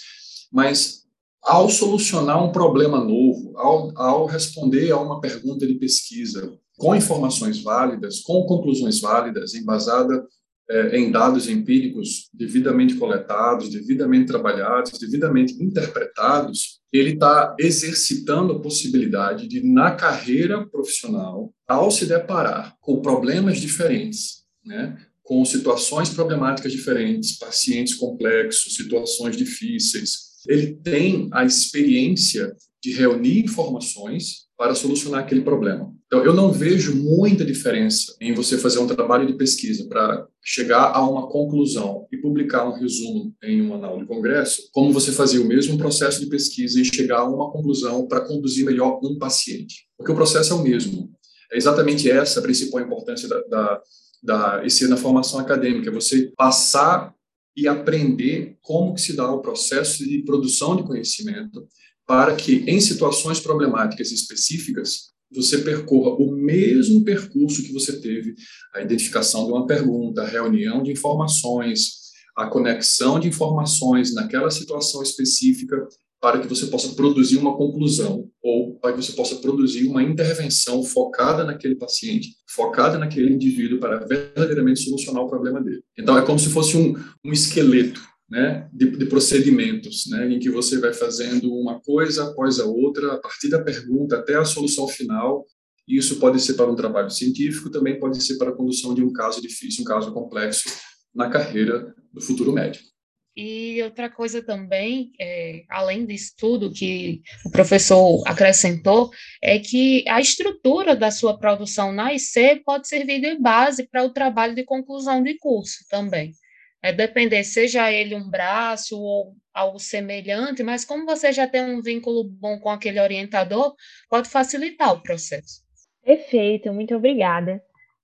mas 0.51 1.03
ao 1.41 1.69
solucionar 1.69 2.43
um 2.43 2.51
problema 2.51 3.03
novo, 3.03 3.57
ao, 3.57 3.97
ao 3.97 4.25
responder 4.25 4.91
a 4.91 4.99
uma 4.99 5.19
pergunta 5.19 5.67
de 5.67 5.75
pesquisa 5.75 6.57
com 6.77 6.95
informações 6.95 7.61
válidas, 7.61 8.21
com 8.21 8.45
conclusões 8.45 9.01
válidas, 9.01 9.53
embasada 9.53 10.25
é, 10.69 10.97
em 10.97 11.11
dados 11.11 11.49
empíricos 11.49 12.29
devidamente 12.33 12.95
coletados, 12.95 13.69
devidamente 13.69 14.27
trabalhados, 14.27 14.99
devidamente 14.99 15.53
interpretados, 15.61 16.79
ele 16.93 17.13
está 17.13 17.55
exercitando 17.59 18.53
a 18.53 18.59
possibilidade 18.59 19.47
de, 19.47 19.63
na 19.63 19.91
carreira 19.91 20.65
profissional, 20.67 21.51
ao 21.67 21.89
se 21.89 22.05
deparar 22.05 22.75
com 22.79 23.01
problemas 23.01 23.57
diferentes, 23.59 24.43
né, 24.63 24.97
com 25.23 25.43
situações 25.45 26.09
problemáticas 26.09 26.71
diferentes, 26.71 27.37
pacientes 27.37 27.95
complexos, 27.95 28.75
situações 28.75 29.37
difíceis, 29.37 30.29
ele 30.47 30.73
tem 30.73 31.29
a 31.31 31.43
experiência 31.43 32.55
de 32.81 32.93
reunir 32.93 33.43
informações 33.43 34.47
para 34.57 34.73
solucionar 34.73 35.21
aquele 35.21 35.41
problema. 35.41 35.93
Então, 36.11 36.25
eu 36.25 36.33
não 36.33 36.51
vejo 36.51 36.95
muita 36.95 37.45
diferença 37.45 38.15
em 38.19 38.33
você 38.33 38.57
fazer 38.57 38.79
um 38.79 38.87
trabalho 38.87 39.27
de 39.27 39.35
pesquisa 39.35 39.87
para 39.87 40.27
chegar 40.43 40.91
a 40.91 41.07
uma 41.07 41.29
conclusão 41.29 42.07
e 42.11 42.17
publicar 42.17 42.67
um 42.67 42.73
resumo 42.73 43.31
em 43.43 43.61
uma 43.61 43.85
aula 43.85 44.01
de 44.01 44.07
congresso, 44.07 44.69
como 44.71 44.91
você 44.91 45.11
fazer 45.11 45.37
o 45.37 45.45
mesmo 45.45 45.77
processo 45.77 46.19
de 46.19 46.25
pesquisa 46.25 46.81
e 46.81 46.85
chegar 46.85 47.19
a 47.19 47.29
uma 47.29 47.51
conclusão 47.51 48.07
para 48.07 48.21
conduzir 48.21 48.65
melhor 48.65 48.99
um 49.03 49.19
paciente. 49.19 49.87
Porque 49.95 50.11
o 50.11 50.15
processo 50.15 50.51
é 50.51 50.55
o 50.55 50.63
mesmo. 50.63 51.11
É 51.51 51.57
exatamente 51.57 52.09
essa 52.09 52.39
a 52.39 52.43
principal 52.43 52.81
importância 52.81 53.29
da, 53.29 53.41
da, 53.41 53.81
da 54.23 54.65
esse 54.65 54.87
na 54.87 54.97
formação 54.97 55.39
acadêmica, 55.39 55.91
você 55.91 56.33
passar 56.35 57.13
e 57.55 57.67
aprender 57.67 58.57
como 58.63 58.95
que 58.95 59.01
se 59.01 59.15
dá 59.15 59.31
o 59.31 59.41
processo 59.41 60.03
de 60.03 60.23
produção 60.23 60.75
de 60.75 60.81
conhecimento 60.81 61.67
para 62.07 62.35
que, 62.35 62.63
em 62.67 62.81
situações 62.81 63.39
problemáticas 63.39 64.11
específicas, 64.11 65.09
você 65.31 65.59
percorra 65.59 66.15
o 66.15 66.31
mesmo 66.31 67.03
percurso 67.03 67.63
que 67.63 67.73
você 67.73 67.99
teve, 67.99 68.35
a 68.73 68.81
identificação 68.81 69.45
de 69.45 69.51
uma 69.51 69.67
pergunta, 69.67 70.21
a 70.21 70.27
reunião 70.27 70.81
de 70.81 70.91
informações, 70.91 71.99
a 72.35 72.47
conexão 72.47 73.19
de 73.19 73.27
informações 73.27 74.13
naquela 74.13 74.49
situação 74.49 75.03
específica, 75.03 75.87
para 76.21 76.39
que 76.39 76.47
você 76.47 76.67
possa 76.67 76.89
produzir 76.95 77.37
uma 77.37 77.55
conclusão 77.55 78.29
ou 78.43 78.75
para 78.75 78.91
que 78.91 79.01
você 79.01 79.13
possa 79.13 79.37
produzir 79.37 79.87
uma 79.87 80.03
intervenção 80.03 80.83
focada 80.83 81.45
naquele 81.45 81.75
paciente, 81.75 82.35
focada 82.47 82.97
naquele 82.97 83.33
indivíduo 83.33 83.79
para 83.79 84.05
verdadeiramente 84.05 84.81
solucionar 84.81 85.23
o 85.23 85.29
problema 85.29 85.61
dele. 85.61 85.81
Então 85.97 86.17
é 86.17 86.25
como 86.25 86.37
se 86.37 86.49
fosse 86.49 86.75
um, 86.75 86.93
um 87.23 87.31
esqueleto 87.31 88.01
né, 88.29 88.69
de, 88.71 88.91
de, 88.91 89.05
procedimentos, 89.07 90.05
né, 90.09 90.29
em 90.31 90.39
que 90.39 90.49
você 90.49 90.77
vai 90.79 90.93
fazendo 90.93 91.51
uma 91.53 91.79
coisa 91.81 92.25
após 92.25 92.59
a 92.59 92.65
outra, 92.65 93.13
a 93.13 93.17
partir 93.17 93.49
da 93.49 93.61
pergunta 93.61 94.17
até 94.17 94.35
a 94.35 94.45
solução 94.45 94.87
final. 94.87 95.45
E 95.87 95.97
isso 95.97 96.19
pode 96.19 96.39
ser 96.39 96.53
para 96.53 96.71
um 96.71 96.75
trabalho 96.75 97.09
científico, 97.09 97.71
também 97.71 97.99
pode 97.99 98.23
ser 98.23 98.37
para 98.37 98.51
a 98.51 98.55
condução 98.55 98.93
de 98.93 99.03
um 99.03 99.11
caso 99.11 99.41
difícil, 99.41 99.81
um 99.81 99.87
caso 99.87 100.13
complexo 100.13 100.69
na 101.13 101.29
carreira 101.29 101.95
do 102.13 102.21
futuro 102.21 102.53
médico. 102.53 102.87
E 103.35 103.81
outra 103.83 104.09
coisa 104.09 104.43
também, 104.43 105.11
é, 105.19 105.63
além 105.69 106.05
disso 106.05 106.33
tudo 106.37 106.73
que 106.73 107.21
o 107.45 107.49
professor 107.49 108.21
acrescentou, 108.27 109.09
é 109.41 109.57
que 109.57 110.03
a 110.09 110.19
estrutura 110.19 110.95
da 110.95 111.09
sua 111.09 111.37
produção 111.37 111.91
na 111.91 112.13
IC 112.13 112.63
pode 112.65 112.87
servir 112.87 113.21
de 113.21 113.39
base 113.39 113.87
para 113.87 114.03
o 114.03 114.11
trabalho 114.11 114.53
de 114.53 114.65
conclusão 114.65 115.23
de 115.23 115.37
curso 115.37 115.85
também 115.89 116.33
é 116.81 116.93
depender, 116.93 117.43
seja 117.43 117.91
ele 117.91 118.15
um 118.15 118.29
braço 118.29 118.99
ou 118.99 119.35
algo 119.53 119.79
semelhante, 119.79 120.63
mas 120.63 120.85
como 120.85 121.05
você 121.05 121.31
já 121.31 121.47
tem 121.47 121.63
um 121.63 121.81
vínculo 121.81 122.23
bom 122.23 122.59
com 122.59 122.69
aquele 122.69 122.99
orientador, 122.99 123.75
pode 124.09 124.29
facilitar 124.29 124.93
o 124.93 125.01
processo. 125.01 125.61
Perfeito, 126.03 126.73
muito 126.73 126.95
obrigada. 126.95 127.61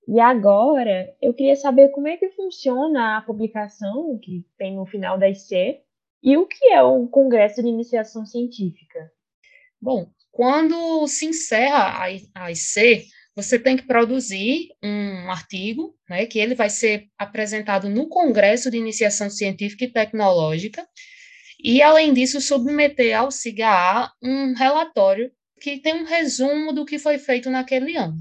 E 0.08 0.20
agora, 0.20 1.12
eu 1.22 1.34
queria 1.34 1.56
saber 1.56 1.90
como 1.90 2.08
é 2.08 2.18
que 2.18 2.30
funciona 2.30 3.18
a 3.18 3.22
publicação 3.22 4.20
que 4.22 4.46
tem 4.58 4.76
no 4.76 4.86
final 4.86 5.18
da 5.18 5.28
IC 5.30 5.80
e 6.22 6.38
o 6.38 6.46
que 6.46 6.68
é 6.68 6.84
o 6.84 7.08
Congresso 7.08 7.62
de 7.62 7.70
Iniciação 7.70 8.26
Científica. 8.26 9.12
Bom, 9.82 10.08
quando 10.32 11.08
se 11.08 11.26
encerra 11.26 12.04
a 12.36 12.52
IC, 12.52 13.08
você 13.36 13.60
tem 13.60 13.76
que 13.76 13.84
produzir 13.84 14.70
um 14.82 15.30
artigo, 15.30 15.96
né, 16.10 16.26
que 16.26 16.40
ele 16.40 16.56
vai 16.56 16.70
ser 16.70 17.08
apresentado 17.18 17.90
no 17.90 18.08
Congresso 18.08 18.72
de 18.72 18.78
Iniciação 18.78 19.30
Científica 19.30 19.84
e 19.84 19.92
Tecnológica, 19.92 20.88
e, 21.62 21.82
além 21.82 22.14
disso, 22.14 22.40
submeter 22.40 23.18
ao 23.18 23.32
CIGA 23.32 24.12
um 24.22 24.54
relatório 24.54 25.32
que 25.60 25.78
tem 25.80 25.96
um 25.96 26.06
resumo 26.06 26.72
do 26.72 26.86
que 26.86 27.00
foi 27.00 27.18
feito 27.18 27.50
naquele 27.50 27.98
ano. 27.98 28.18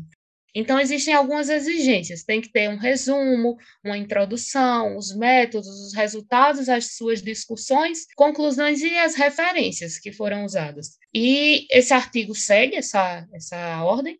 Então, 0.55 0.79
existem 0.79 1.13
algumas 1.13 1.49
exigências. 1.49 2.23
Tem 2.23 2.41
que 2.41 2.51
ter 2.51 2.71
um 2.71 2.77
resumo, 2.77 3.57
uma 3.85 3.99
introdução, 3.99 4.97
os 4.97 5.15
métodos, 5.15 5.69
os 5.69 5.95
resultados, 5.95 6.69
as 6.69 6.95
suas 6.97 7.21
discussões, 7.21 8.07
conclusões 8.15 8.81
e 8.81 8.97
as 8.97 9.17
referências 9.17 9.99
que 9.99 10.13
foram 10.13 10.45
usadas. 10.45 10.97
E 11.13 11.67
esse 11.71 11.93
artigo 11.93 12.35
segue 12.35 12.77
essa, 12.77 13.27
essa 13.35 13.83
ordem. 13.83 14.19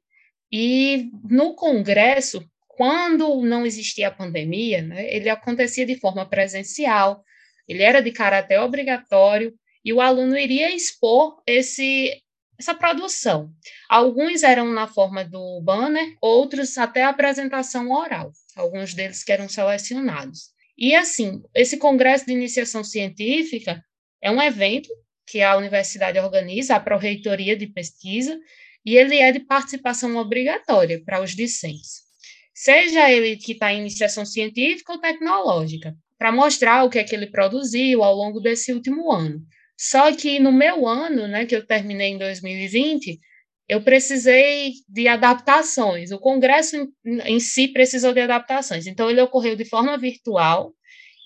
E 0.53 1.11
no 1.29 1.55
Congresso, 1.55 2.45
quando 2.69 3.43
não 3.43 3.65
existia 3.65 4.09
a 4.09 4.13
pandemia, 4.13 4.83
né, 4.83 5.15
ele 5.15 5.29
acontecia 5.29 5.87
de 5.87 5.97
forma 5.97 6.29
presencial, 6.29 7.23
ele 7.69 7.83
era 7.83 8.01
de 8.01 8.11
caráter 8.11 8.59
obrigatório, 8.61 9.55
e 9.85 9.93
o 9.93 10.01
aluno 10.01 10.37
iria 10.37 10.75
expor 10.75 11.43
esse, 11.47 12.23
essa 12.59 12.75
produção. 12.75 13.51
Alguns 13.89 14.43
eram 14.43 14.73
na 14.73 14.87
forma 14.87 15.25
do 15.25 15.61
banner, 15.61 16.17
outros 16.21 16.77
até 16.79 17.03
a 17.03 17.11
apresentação 17.11 17.91
oral, 17.91 18.33
alguns 18.57 18.95
deles 18.95 19.23
que 19.23 19.33
eram 19.33 19.49
selecionados. 19.49 20.55
E 20.77 20.95
assim, 20.95 21.43
esse 21.55 21.77
congresso 21.77 22.27
de 22.27 22.33
iniciação 22.33 22.83
científica 22.83 23.85
é 24.21 24.31
um 24.31 24.43
evento 24.43 24.89
que 25.27 25.43
a 25.43 25.57
universidade 25.57 26.19
organiza, 26.19 26.75
a 26.75 26.81
Pró-Reitoria 26.81 27.57
de 27.57 27.67
Pesquisa, 27.67 28.39
e 28.85 28.97
ele 28.97 29.17
é 29.17 29.33
de 29.33 29.41
participação 29.41 30.17
obrigatória 30.17 31.03
para 31.05 31.23
os 31.23 31.35
discentes, 31.35 32.03
seja 32.55 33.11
ele 33.11 33.37
que 33.37 33.53
está 33.53 33.73
em 33.73 33.81
iniciação 33.81 34.25
científica 34.25 34.93
ou 34.93 35.01
tecnológica, 35.01 35.95
para 36.19 36.33
mostrar 36.33 36.85
o 36.85 36.91
que 36.91 36.99
é 36.99 37.05
que 37.05 37.15
ele 37.15 37.27
produziu 37.27 38.03
ao 38.03 38.15
longo 38.15 38.41
desse 38.41 38.73
último 38.73 39.11
ano. 39.13 39.41
Só 39.77 40.15
que 40.15 40.39
no 40.39 40.53
meu 40.53 40.87
ano, 40.87 41.27
né, 41.27 41.47
que 41.47 41.57
eu 41.57 41.67
terminei 41.67 42.11
em 42.11 42.19
2020, 42.19 43.19
eu 43.69 43.83
precisei 43.83 44.73
de 44.89 45.09
adaptações. 45.09 46.13
O 46.13 46.19
congresso 46.19 46.77
em, 47.05 47.19
em 47.25 47.41
si 47.41 47.69
precisou 47.69 48.13
de 48.13 48.21
adaptações. 48.21 48.87
Então, 48.87 49.11
ele 49.11 49.21
ocorreu 49.21 49.57
de 49.57 49.65
forma 49.65 49.97
virtual 49.99 50.73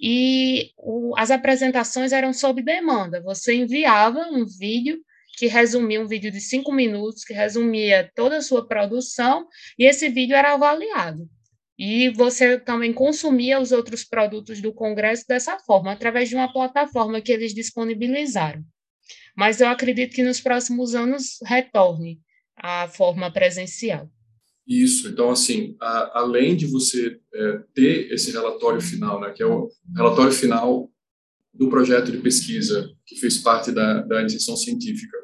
e 0.00 0.70
o, 0.76 1.14
as 1.18 1.30
apresentações 1.30 2.12
eram 2.12 2.32
sob 2.32 2.62
demanda. 2.62 3.20
Você 3.22 3.54
enviava 3.54 4.20
um 4.30 4.46
vídeo 4.46 4.98
que 5.38 5.46
resumia 5.46 6.02
um 6.02 6.08
vídeo 6.08 6.32
de 6.32 6.40
cinco 6.40 6.72
minutos, 6.72 7.24
que 7.24 7.32
resumia 7.32 8.10
toda 8.16 8.38
a 8.38 8.42
sua 8.42 8.66
produção, 8.66 9.46
e 9.78 9.84
esse 9.84 10.08
vídeo 10.08 10.34
era 10.34 10.54
avaliado. 10.54 11.28
E 11.78 12.10
você 12.10 12.58
também 12.58 12.92
consumia 12.92 13.60
os 13.60 13.70
outros 13.70 14.04
produtos 14.04 14.60
do 14.60 14.72
Congresso 14.72 15.24
dessa 15.28 15.56
forma, 15.60 15.92
através 15.92 16.28
de 16.28 16.34
uma 16.34 16.52
plataforma 16.52 17.20
que 17.20 17.30
eles 17.30 17.54
disponibilizaram. 17.54 18.64
Mas 19.36 19.60
eu 19.60 19.68
acredito 19.68 20.12
que 20.12 20.24
nos 20.24 20.40
próximos 20.40 20.96
anos 20.96 21.38
retorne 21.46 22.20
à 22.56 22.88
forma 22.88 23.32
presencial. 23.32 24.10
Isso, 24.66 25.08
então, 25.08 25.30
assim, 25.30 25.76
a, 25.80 26.18
além 26.18 26.56
de 26.56 26.66
você 26.66 27.16
é, 27.32 27.60
ter 27.72 28.12
esse 28.12 28.32
relatório 28.32 28.80
final, 28.80 29.20
né, 29.20 29.30
que 29.30 29.42
é 29.42 29.46
o 29.46 29.70
relatório 29.96 30.32
final 30.32 30.90
do 31.54 31.70
projeto 31.70 32.10
de 32.10 32.18
pesquisa 32.18 32.90
que 33.06 33.16
fez 33.16 33.38
parte 33.38 33.72
da, 33.72 34.02
da 34.02 34.20
iniciação 34.20 34.56
científica, 34.56 35.16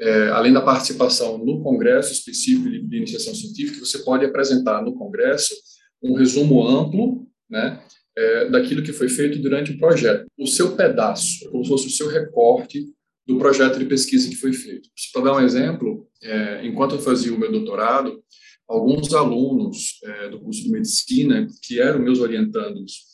é, 0.00 0.28
além 0.28 0.52
da 0.52 0.62
participação 0.62 1.38
no 1.38 1.62
congresso 1.62 2.12
específico 2.12 2.70
de, 2.70 2.96
iniciação 2.96 3.34
científica, 3.34 3.84
você 3.84 3.98
pode 3.98 4.24
apresentar 4.24 4.82
no 4.82 4.94
congresso 4.94 5.54
um 6.02 6.14
resumo 6.14 6.66
amplo, 6.66 7.26
né, 7.48 7.82
é, 8.16 8.48
daquilo 8.48 8.82
que 8.82 8.92
foi 8.92 9.08
feito 9.08 9.38
durante 9.38 9.72
o 9.72 9.78
projeto. 9.78 10.26
O 10.38 10.46
seu 10.46 10.74
pedaço, 10.74 11.50
como 11.50 11.62
se 11.62 11.70
fosse 11.70 11.86
o 11.86 11.90
seu 11.90 12.08
recorte 12.08 12.86
do 13.26 13.38
projeto 13.38 13.78
de 13.78 13.84
pesquisa 13.84 14.28
que 14.28 14.36
foi 14.36 14.52
feito. 14.52 14.88
Para 15.12 15.22
dar 15.22 15.36
um 15.36 15.40
exemplo, 15.40 16.08
é, 16.22 16.66
enquanto 16.66 16.94
eu 16.94 17.00
fazia 17.00 17.32
o 17.34 17.38
meu 17.38 17.52
doutorado, 17.52 18.22
alguns 18.66 19.12
alunos 19.12 19.98
é, 20.02 20.28
do 20.30 20.40
curso 20.40 20.62
de 20.62 20.70
medicina, 20.70 21.46
que 21.62 21.80
eram 21.80 22.00
meus 22.00 22.20
orientandos, 22.20 23.09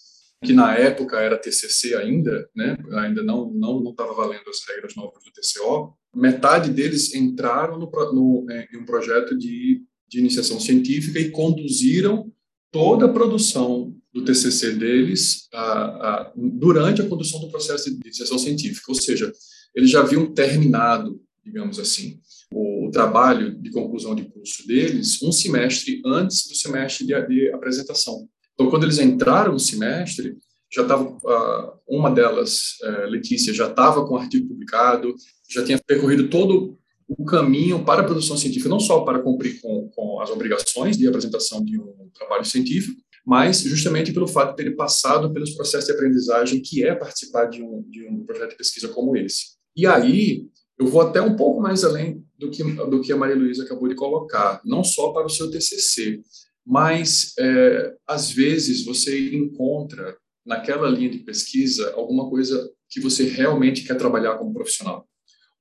que 0.47 0.53
na 0.53 0.77
época 0.77 1.19
era 1.19 1.37
TCC 1.37 1.95
ainda, 1.97 2.49
né, 2.55 2.77
ainda 2.93 3.23
não 3.23 3.51
não 3.53 3.81
não 3.81 3.91
estava 3.91 4.15
valendo 4.15 4.49
as 4.49 4.65
regras 4.69 4.95
novas 4.95 5.23
do 5.25 5.33
TCO, 5.33 5.97
metade 6.15 6.71
deles 6.71 7.15
entraram 7.15 7.79
no, 7.79 7.91
no, 7.91 8.47
é, 8.51 8.69
em 8.73 8.79
um 8.79 8.87
projeto 8.87 9.37
de, 9.37 9.83
de 10.09 10.19
iniciação 10.19 10.59
científica 10.59 11.19
e 11.19 11.31
conduziram 11.31 12.33
toda 12.71 13.07
a 13.07 13.13
produção 13.13 13.95
do 14.13 14.25
TCC 14.25 14.73
deles 14.73 15.47
a, 15.53 15.61
a, 15.63 16.33
durante 16.35 17.03
a 17.03 17.09
condução 17.09 17.41
do 17.41 17.51
processo 17.51 17.91
de 17.91 18.01
iniciação 18.03 18.39
científica, 18.39 18.91
ou 18.91 18.95
seja, 18.95 19.31
eles 19.75 19.91
já 19.91 20.01
haviam 20.01 20.33
terminado, 20.33 21.21
digamos 21.45 21.79
assim, 21.79 22.19
o, 22.53 22.89
o 22.89 22.91
trabalho 22.91 23.55
de 23.61 23.71
conclusão 23.71 24.15
de 24.15 24.25
curso 24.25 24.67
deles 24.67 25.23
um 25.23 25.33
semestre 25.33 26.01
antes 26.07 26.49
do 26.49 26.55
semestre 26.55 27.07
de, 27.07 27.27
de 27.27 27.53
apresentação. 27.53 28.27
Então, 28.57 28.71
quando 28.71 28.85
eles 28.85 28.99
entraram 28.99 29.53
no 29.53 29.61
semestre, 29.61 30.35
já 30.73 30.83
estava 30.83 31.05
uh, 31.05 31.79
uma 31.87 32.11
delas, 32.11 32.79
uh, 32.83 33.07
Letícia, 33.07 33.53
já 33.53 33.69
estava 33.69 34.05
com 34.07 34.15
o 34.15 34.19
artigo 34.19 34.49
publicado, 34.49 35.15
já 35.49 35.63
tinha 35.63 35.79
percorrido 35.79 36.29
todo 36.29 36.77
o 37.07 37.25
caminho 37.25 37.85
para 37.85 38.01
a 38.01 38.05
produção 38.05 38.37
científica, 38.37 38.69
não 38.69 38.81
só 38.81 39.01
para 39.01 39.21
cumprir 39.21 39.61
com, 39.61 39.89
com 39.95 40.21
as 40.21 40.31
obrigações 40.31 40.97
de 40.97 41.07
apresentação 41.07 41.63
de 41.63 41.79
um 41.79 42.11
trabalho 42.15 42.45
científico, 42.45 43.01
mas 43.25 43.61
justamente 43.61 44.13
pelo 44.13 44.27
fato 44.27 44.57
de 44.57 44.65
ter 44.65 44.71
passado 44.75 45.33
pelos 45.33 45.51
processos 45.51 45.87
de 45.87 45.93
aprendizagem 45.93 46.63
que 46.63 46.83
é 46.83 46.95
participar 46.95 47.47
de 47.47 47.63
um, 47.63 47.85
de 47.89 48.07
um 48.07 48.25
projeto 48.25 48.51
de 48.51 48.57
pesquisa 48.57 48.89
como 48.89 49.17
esse. 49.17 49.57
E 49.77 49.87
aí, 49.87 50.47
eu 50.79 50.87
vou 50.87 51.01
até 51.01 51.21
um 51.21 51.37
pouco 51.37 51.61
mais 51.61 51.85
além 51.85 52.25
do 52.39 52.51
que, 52.51 52.63
do 52.63 53.01
que 53.01 53.13
a 53.13 53.17
Maria 53.17 53.37
Luísa 53.37 53.65
acabou 53.65 53.89
de 53.89 53.95
colocar, 53.95 54.61
não 54.65 54.83
só 54.83 55.11
para 55.11 55.27
o 55.27 55.31
seu 55.31 55.51
TCC, 55.51 56.21
mas 56.67 57.33
é, 57.39 57.95
às 58.07 58.31
vezes 58.31 58.85
você 58.85 59.35
encontra 59.35 60.17
naquela 60.45 60.89
linha 60.89 61.11
de 61.11 61.19
pesquisa 61.19 61.93
alguma 61.95 62.29
coisa 62.29 62.71
que 62.89 63.01
você 63.01 63.25
realmente 63.25 63.85
quer 63.85 63.97
trabalhar 63.97 64.37
como 64.37 64.53
profissional. 64.53 65.07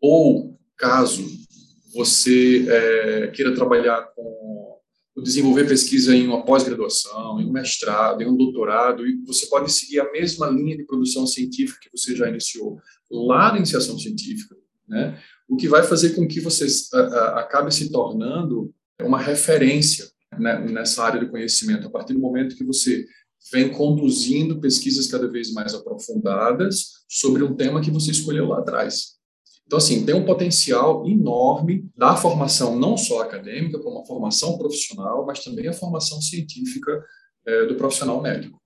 Ou 0.01 0.59
caso 0.75 1.23
você 1.93 2.65
é, 2.67 3.27
queira 3.27 3.53
trabalhar 3.53 4.01
com 4.15 4.55
desenvolver 5.23 5.67
pesquisa 5.67 6.13
em 6.15 6.27
uma 6.27 6.43
pós-graduação, 6.43 7.39
em 7.39 7.45
um 7.45 7.51
mestrado, 7.51 8.21
em 8.21 8.27
um 8.27 8.35
doutorado, 8.35 9.07
e 9.07 9.15
você 9.25 9.45
pode 9.47 9.71
seguir 9.71 9.99
a 10.01 10.11
mesma 10.11 10.47
linha 10.47 10.75
de 10.75 10.83
produção 10.83 11.25
científica 11.25 11.79
que 11.81 11.97
você 11.97 12.15
já 12.15 12.27
iniciou 12.27 12.81
lá 13.09 13.51
na 13.51 13.57
iniciação 13.59 13.97
científica, 13.97 14.55
né? 14.87 15.17
O 15.47 15.55
que 15.55 15.67
vai 15.67 15.83
fazer 15.83 16.15
com 16.15 16.27
que 16.27 16.41
você 16.41 16.67
acabe 17.35 17.73
se 17.73 17.91
tornando 17.91 18.73
uma 19.01 19.19
referência 19.19 20.05
nessa 20.39 21.03
área 21.03 21.19
do 21.19 21.29
conhecimento, 21.29 21.87
a 21.87 21.89
partir 21.89 22.13
do 22.13 22.19
momento 22.19 22.55
que 22.55 22.63
você 22.63 23.05
vem 23.51 23.69
conduzindo 23.69 24.59
pesquisas 24.59 25.07
cada 25.07 25.27
vez 25.27 25.53
mais 25.53 25.73
aprofundadas 25.73 27.05
sobre 27.07 27.43
um 27.43 27.55
tema 27.55 27.81
que 27.81 27.91
você 27.91 28.11
escolheu 28.11 28.47
lá 28.47 28.59
atrás. 28.59 29.15
Então, 29.65 29.77
assim, 29.77 30.05
tem 30.05 30.13
um 30.13 30.25
potencial 30.25 31.07
enorme 31.07 31.89
da 31.95 32.15
formação, 32.15 32.77
não 32.77 32.95
só 32.95 33.21
acadêmica, 33.21 33.79
como 33.79 33.99
a 33.99 34.05
formação 34.05 34.57
profissional, 34.57 35.25
mas 35.25 35.43
também 35.43 35.67
a 35.67 35.73
formação 35.73 36.21
científica 36.21 37.03
é, 37.45 37.65
do 37.65 37.75
profissional 37.75 38.21
médico. 38.21 38.59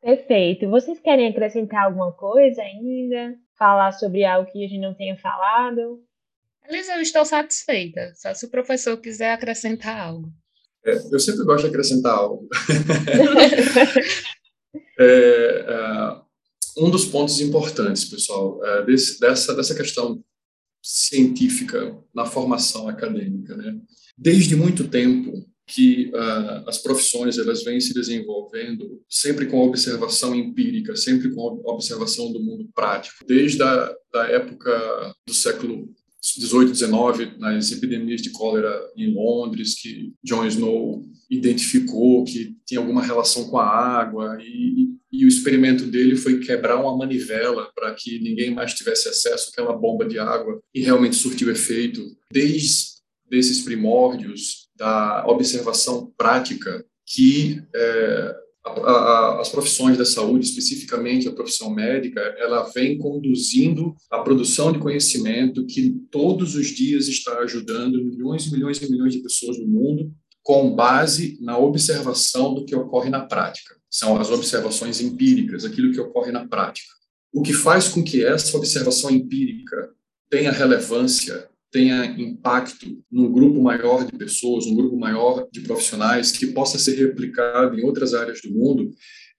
Perfeito. 0.00 0.68
Vocês 0.68 0.98
querem 0.98 1.28
acrescentar 1.28 1.84
alguma 1.84 2.12
coisa 2.12 2.60
ainda? 2.60 3.36
Falar 3.56 3.92
sobre 3.92 4.24
algo 4.24 4.50
que 4.50 4.64
a 4.64 4.68
gente 4.68 4.80
não 4.80 4.94
tenha 4.94 5.16
falado? 5.16 6.02
Elisa, 6.68 6.94
eu 6.94 7.00
estou 7.00 7.24
satisfeita. 7.24 8.12
Só 8.16 8.34
se 8.34 8.46
o 8.46 8.50
professor 8.50 8.96
quiser 8.96 9.32
acrescentar 9.32 10.00
algo. 10.00 10.28
É, 10.84 11.00
eu 11.12 11.20
sempre 11.20 11.44
gosto 11.44 11.64
de 11.64 11.70
acrescentar 11.70 12.14
algo. 12.14 12.48
é, 14.98 15.64
é, 15.68 16.16
um 16.78 16.90
dos 16.90 17.04
pontos 17.04 17.40
importantes, 17.40 18.04
pessoal, 18.04 18.64
é, 18.64 18.84
desse, 18.84 19.20
dessa, 19.20 19.54
dessa 19.54 19.74
questão 19.74 20.22
científica 20.82 21.96
na 22.14 22.26
formação 22.26 22.88
acadêmica, 22.88 23.56
né? 23.56 23.78
Desde 24.18 24.56
muito 24.56 24.88
tempo 24.88 25.46
que 25.66 26.10
uh, 26.10 26.68
as 26.68 26.78
profissões 26.78 27.38
elas 27.38 27.62
vêm 27.62 27.80
se 27.80 27.94
desenvolvendo 27.94 29.00
sempre 29.08 29.46
com 29.46 29.64
observação 29.64 30.34
empírica, 30.34 30.96
sempre 30.96 31.30
com 31.30 31.62
observação 31.64 32.32
do 32.32 32.42
mundo 32.42 32.68
prático. 32.74 33.24
Desde 33.26 33.62
a 33.62 33.94
da 34.12 34.28
época 34.28 35.14
do 35.26 35.32
século 35.32 35.88
18, 36.38 36.70
19, 36.70 37.38
nas 37.38 37.72
epidemias 37.72 38.22
de 38.22 38.30
cólera 38.30 38.80
em 38.96 39.12
Londres, 39.12 39.74
que 39.74 40.12
John 40.22 40.46
Snow 40.46 41.04
identificou 41.28 42.24
que 42.24 42.56
tinha 42.64 42.78
alguma 42.78 43.02
relação 43.02 43.48
com 43.48 43.58
a 43.58 43.66
água, 43.66 44.38
e, 44.40 44.88
e 45.10 45.24
o 45.24 45.28
experimento 45.28 45.84
dele 45.84 46.16
foi 46.16 46.38
quebrar 46.38 46.80
uma 46.80 46.96
manivela 46.96 47.70
para 47.74 47.92
que 47.94 48.20
ninguém 48.20 48.54
mais 48.54 48.72
tivesse 48.72 49.08
acesso 49.08 49.50
àquela 49.50 49.72
bomba 49.72 50.04
de 50.06 50.18
água, 50.18 50.60
e 50.72 50.80
realmente 50.80 51.16
surtiu 51.16 51.50
efeito. 51.50 52.00
Desde 52.30 52.92
esses 53.30 53.62
primórdios 53.62 54.68
da 54.76 55.24
observação 55.26 56.12
prática 56.16 56.84
que 57.06 57.62
é, 57.74 58.36
a, 58.64 58.70
a, 58.70 59.40
as 59.40 59.48
profissões 59.48 59.98
da 59.98 60.04
saúde, 60.04 60.46
especificamente 60.46 61.26
a 61.26 61.32
profissão 61.32 61.70
médica, 61.70 62.20
ela 62.38 62.62
vem 62.74 62.96
conduzindo 62.96 63.94
a 64.10 64.20
produção 64.20 64.72
de 64.72 64.78
conhecimento 64.78 65.66
que 65.66 65.96
todos 66.10 66.54
os 66.54 66.68
dias 66.68 67.08
está 67.08 67.38
ajudando 67.40 68.04
milhões 68.04 68.46
e 68.46 68.52
milhões 68.52 68.80
e 68.80 68.90
milhões 68.90 69.14
de 69.14 69.22
pessoas 69.22 69.58
no 69.58 69.66
mundo 69.66 70.12
com 70.42 70.74
base 70.74 71.38
na 71.40 71.58
observação 71.58 72.54
do 72.54 72.64
que 72.64 72.74
ocorre 72.74 73.10
na 73.10 73.20
prática. 73.20 73.76
São 73.88 74.18
as 74.18 74.30
observações 74.30 75.00
empíricas, 75.00 75.64
aquilo 75.64 75.92
que 75.92 76.00
ocorre 76.00 76.32
na 76.32 76.46
prática. 76.46 76.88
O 77.32 77.42
que 77.42 77.52
faz 77.52 77.88
com 77.88 78.02
que 78.02 78.24
essa 78.24 78.56
observação 78.56 79.10
empírica 79.10 79.90
tenha 80.28 80.50
relevância 80.50 81.48
tenha 81.72 82.04
impacto 82.20 83.02
num 83.10 83.32
grupo 83.32 83.60
maior 83.62 84.04
de 84.04 84.12
pessoas, 84.12 84.66
um 84.66 84.76
grupo 84.76 84.96
maior 84.96 85.48
de 85.50 85.62
profissionais, 85.62 86.30
que 86.30 86.48
possa 86.48 86.78
ser 86.78 86.94
replicado 86.96 87.78
em 87.78 87.82
outras 87.82 88.12
áreas 88.12 88.42
do 88.42 88.52
mundo, 88.52 88.90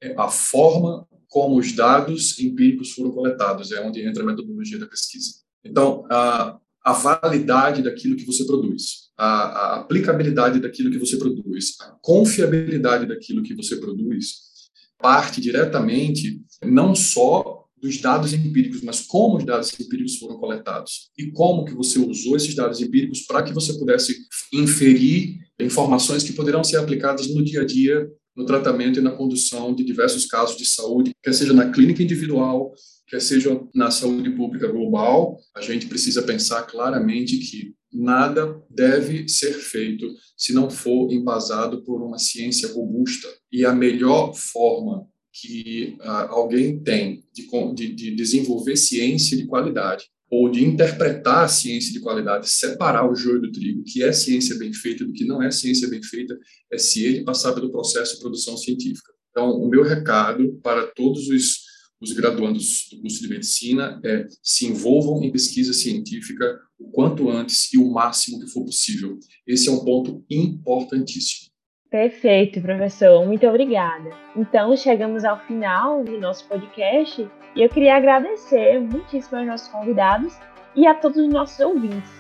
é 0.01 0.15
a 0.17 0.27
forma 0.27 1.07
como 1.27 1.57
os 1.57 1.71
dados 1.71 2.39
empíricos 2.39 2.91
foram 2.91 3.11
coletados, 3.11 3.71
é 3.71 3.81
onde 3.81 4.01
entra 4.01 4.23
a 4.23 4.25
metodologia 4.25 4.79
da 4.79 4.87
pesquisa. 4.87 5.35
Então, 5.63 6.05
a, 6.09 6.57
a 6.83 6.91
validade 6.93 7.83
daquilo 7.83 8.15
que 8.15 8.25
você 8.25 8.43
produz, 8.45 9.11
a, 9.15 9.25
a 9.25 9.79
aplicabilidade 9.81 10.59
daquilo 10.59 10.91
que 10.91 10.97
você 10.97 11.17
produz, 11.17 11.77
a 11.81 11.95
confiabilidade 12.01 13.05
daquilo 13.05 13.43
que 13.43 13.53
você 13.53 13.77
produz, 13.77 14.53
parte 14.97 15.39
diretamente 15.39 16.41
não 16.63 16.95
só 16.95 17.62
dos 17.83 17.99
dados 17.99 18.31
empíricos, 18.31 18.81
mas 18.81 19.01
como 19.01 19.35
os 19.35 19.45
dados 19.45 19.77
empíricos 19.77 20.15
foram 20.15 20.37
coletados 20.37 21.11
e 21.17 21.29
como 21.31 21.65
que 21.65 21.73
você 21.73 21.99
usou 21.99 22.37
esses 22.37 22.55
dados 22.55 22.79
empíricos 22.79 23.23
para 23.23 23.43
que 23.43 23.53
você 23.53 23.73
pudesse 23.73 24.15
inferir 24.53 25.35
informações 25.59 26.23
que 26.23 26.31
poderão 26.31 26.63
ser 26.63 26.77
aplicadas 26.77 27.27
no 27.27 27.43
dia 27.43 27.61
a 27.61 27.65
dia, 27.65 28.09
no 28.33 28.45
tratamento 28.45 28.99
e 28.99 29.01
na 29.01 29.11
condução 29.11 29.75
de 29.75 29.83
diversos 29.83 30.25
casos 30.25 30.57
de 30.57 30.65
saúde, 30.65 31.11
quer 31.21 31.33
seja 31.33 31.51
na 31.51 31.71
clínica 31.71 32.01
individual, 32.01 32.71
quer 33.05 33.21
seja 33.21 33.61
na 33.75 33.91
saúde 33.91 34.29
pública 34.31 34.67
global, 34.67 35.37
a 35.53 35.59
gente 35.59 35.85
precisa 35.87 36.23
pensar 36.23 36.63
claramente 36.63 37.37
que 37.37 37.73
nada 37.91 38.59
deve 38.69 39.27
ser 39.27 39.53
feito 39.53 40.07
se 40.37 40.53
não 40.53 40.69
for 40.69 41.11
embasado 41.11 41.83
por 41.83 42.01
uma 42.01 42.17
ciência 42.17 42.71
robusta. 42.71 43.27
E 43.51 43.65
a 43.65 43.73
melhor 43.73 44.33
forma 44.33 45.05
que 45.33 45.97
ah, 46.01 46.27
alguém 46.29 46.79
tem 46.79 47.23
de, 47.33 47.47
de, 47.73 47.93
de 47.93 48.15
desenvolver 48.15 48.77
ciência 48.77 49.35
de 49.35 49.47
qualidade 49.47 50.05
ou 50.29 50.49
de 50.49 50.63
interpretar 50.63 51.45
a 51.45 51.47
ciência 51.47 51.93
de 51.93 51.99
qualidade, 51.99 52.49
separar 52.49 53.09
o 53.09 53.15
joio 53.15 53.41
do 53.41 53.51
trigo, 53.51 53.83
que 53.83 54.03
é 54.03 54.11
ciência 54.11 54.57
bem 54.57 54.73
feita 54.73 55.05
do 55.05 55.13
que 55.13 55.25
não 55.25 55.41
é 55.43 55.51
ciência 55.51 55.87
bem 55.87 56.01
feita, 56.01 56.35
é 56.71 56.77
se 56.77 57.05
ele 57.05 57.23
passar 57.23 57.53
pelo 57.53 57.71
processo 57.71 58.15
de 58.15 58.19
produção 58.19 58.57
científica. 58.57 59.13
Então, 59.29 59.51
o 59.51 59.69
meu 59.69 59.83
recado 59.83 60.59
para 60.63 60.87
todos 60.87 61.27
os, 61.27 61.59
os 62.01 62.13
graduandos 62.13 62.87
do 62.91 63.01
curso 63.01 63.21
de 63.21 63.29
medicina 63.29 63.99
é 64.03 64.27
se 64.41 64.65
envolvam 64.65 65.23
em 65.23 65.31
pesquisa 65.31 65.71
científica 65.71 66.59
o 66.79 66.89
quanto 66.89 67.29
antes 67.29 67.71
e 67.71 67.77
o 67.77 67.91
máximo 67.91 68.39
que 68.39 68.47
for 68.47 68.65
possível. 68.65 69.19
Esse 69.45 69.69
é 69.69 69.71
um 69.71 69.85
ponto 69.85 70.25
importantíssimo. 70.29 71.52
Perfeito, 71.93 72.59
professor. 72.59 73.23
Muito 73.23 73.47
obrigada. 73.47 74.09
Então, 74.35 74.75
chegamos 74.75 75.23
ao 75.23 75.37
final 75.41 76.03
do 76.03 76.19
nosso 76.19 76.43
podcast 76.47 77.29
e 77.55 77.61
eu 77.61 77.69
queria 77.69 77.97
agradecer 77.97 78.79
muitíssimo 78.79 79.37
aos 79.37 79.45
nossos 79.47 79.67
convidados 79.67 80.35
e 80.75 80.87
a 80.87 80.95
todos 80.95 81.19
os 81.19 81.29
nossos 81.31 81.59
ouvintes. 81.59 82.11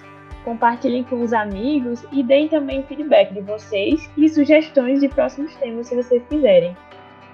Compartilhem 0.45 1.03
com 1.03 1.19
os 1.23 1.33
amigos 1.33 2.05
e 2.11 2.21
deem 2.21 2.47
também 2.47 2.83
feedback 2.83 3.33
de 3.33 3.41
vocês 3.41 4.07
e 4.15 4.29
sugestões 4.29 4.99
de 4.99 5.09
próximos 5.09 5.55
temas 5.55 5.87
se 5.87 5.95
vocês 5.95 6.21
quiserem. 6.29 6.77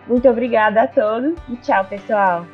Muito 0.08 0.30
obrigada 0.30 0.84
a 0.84 0.88
todos 0.88 1.38
e 1.50 1.58
tchau, 1.58 1.84
pessoal! 1.90 2.46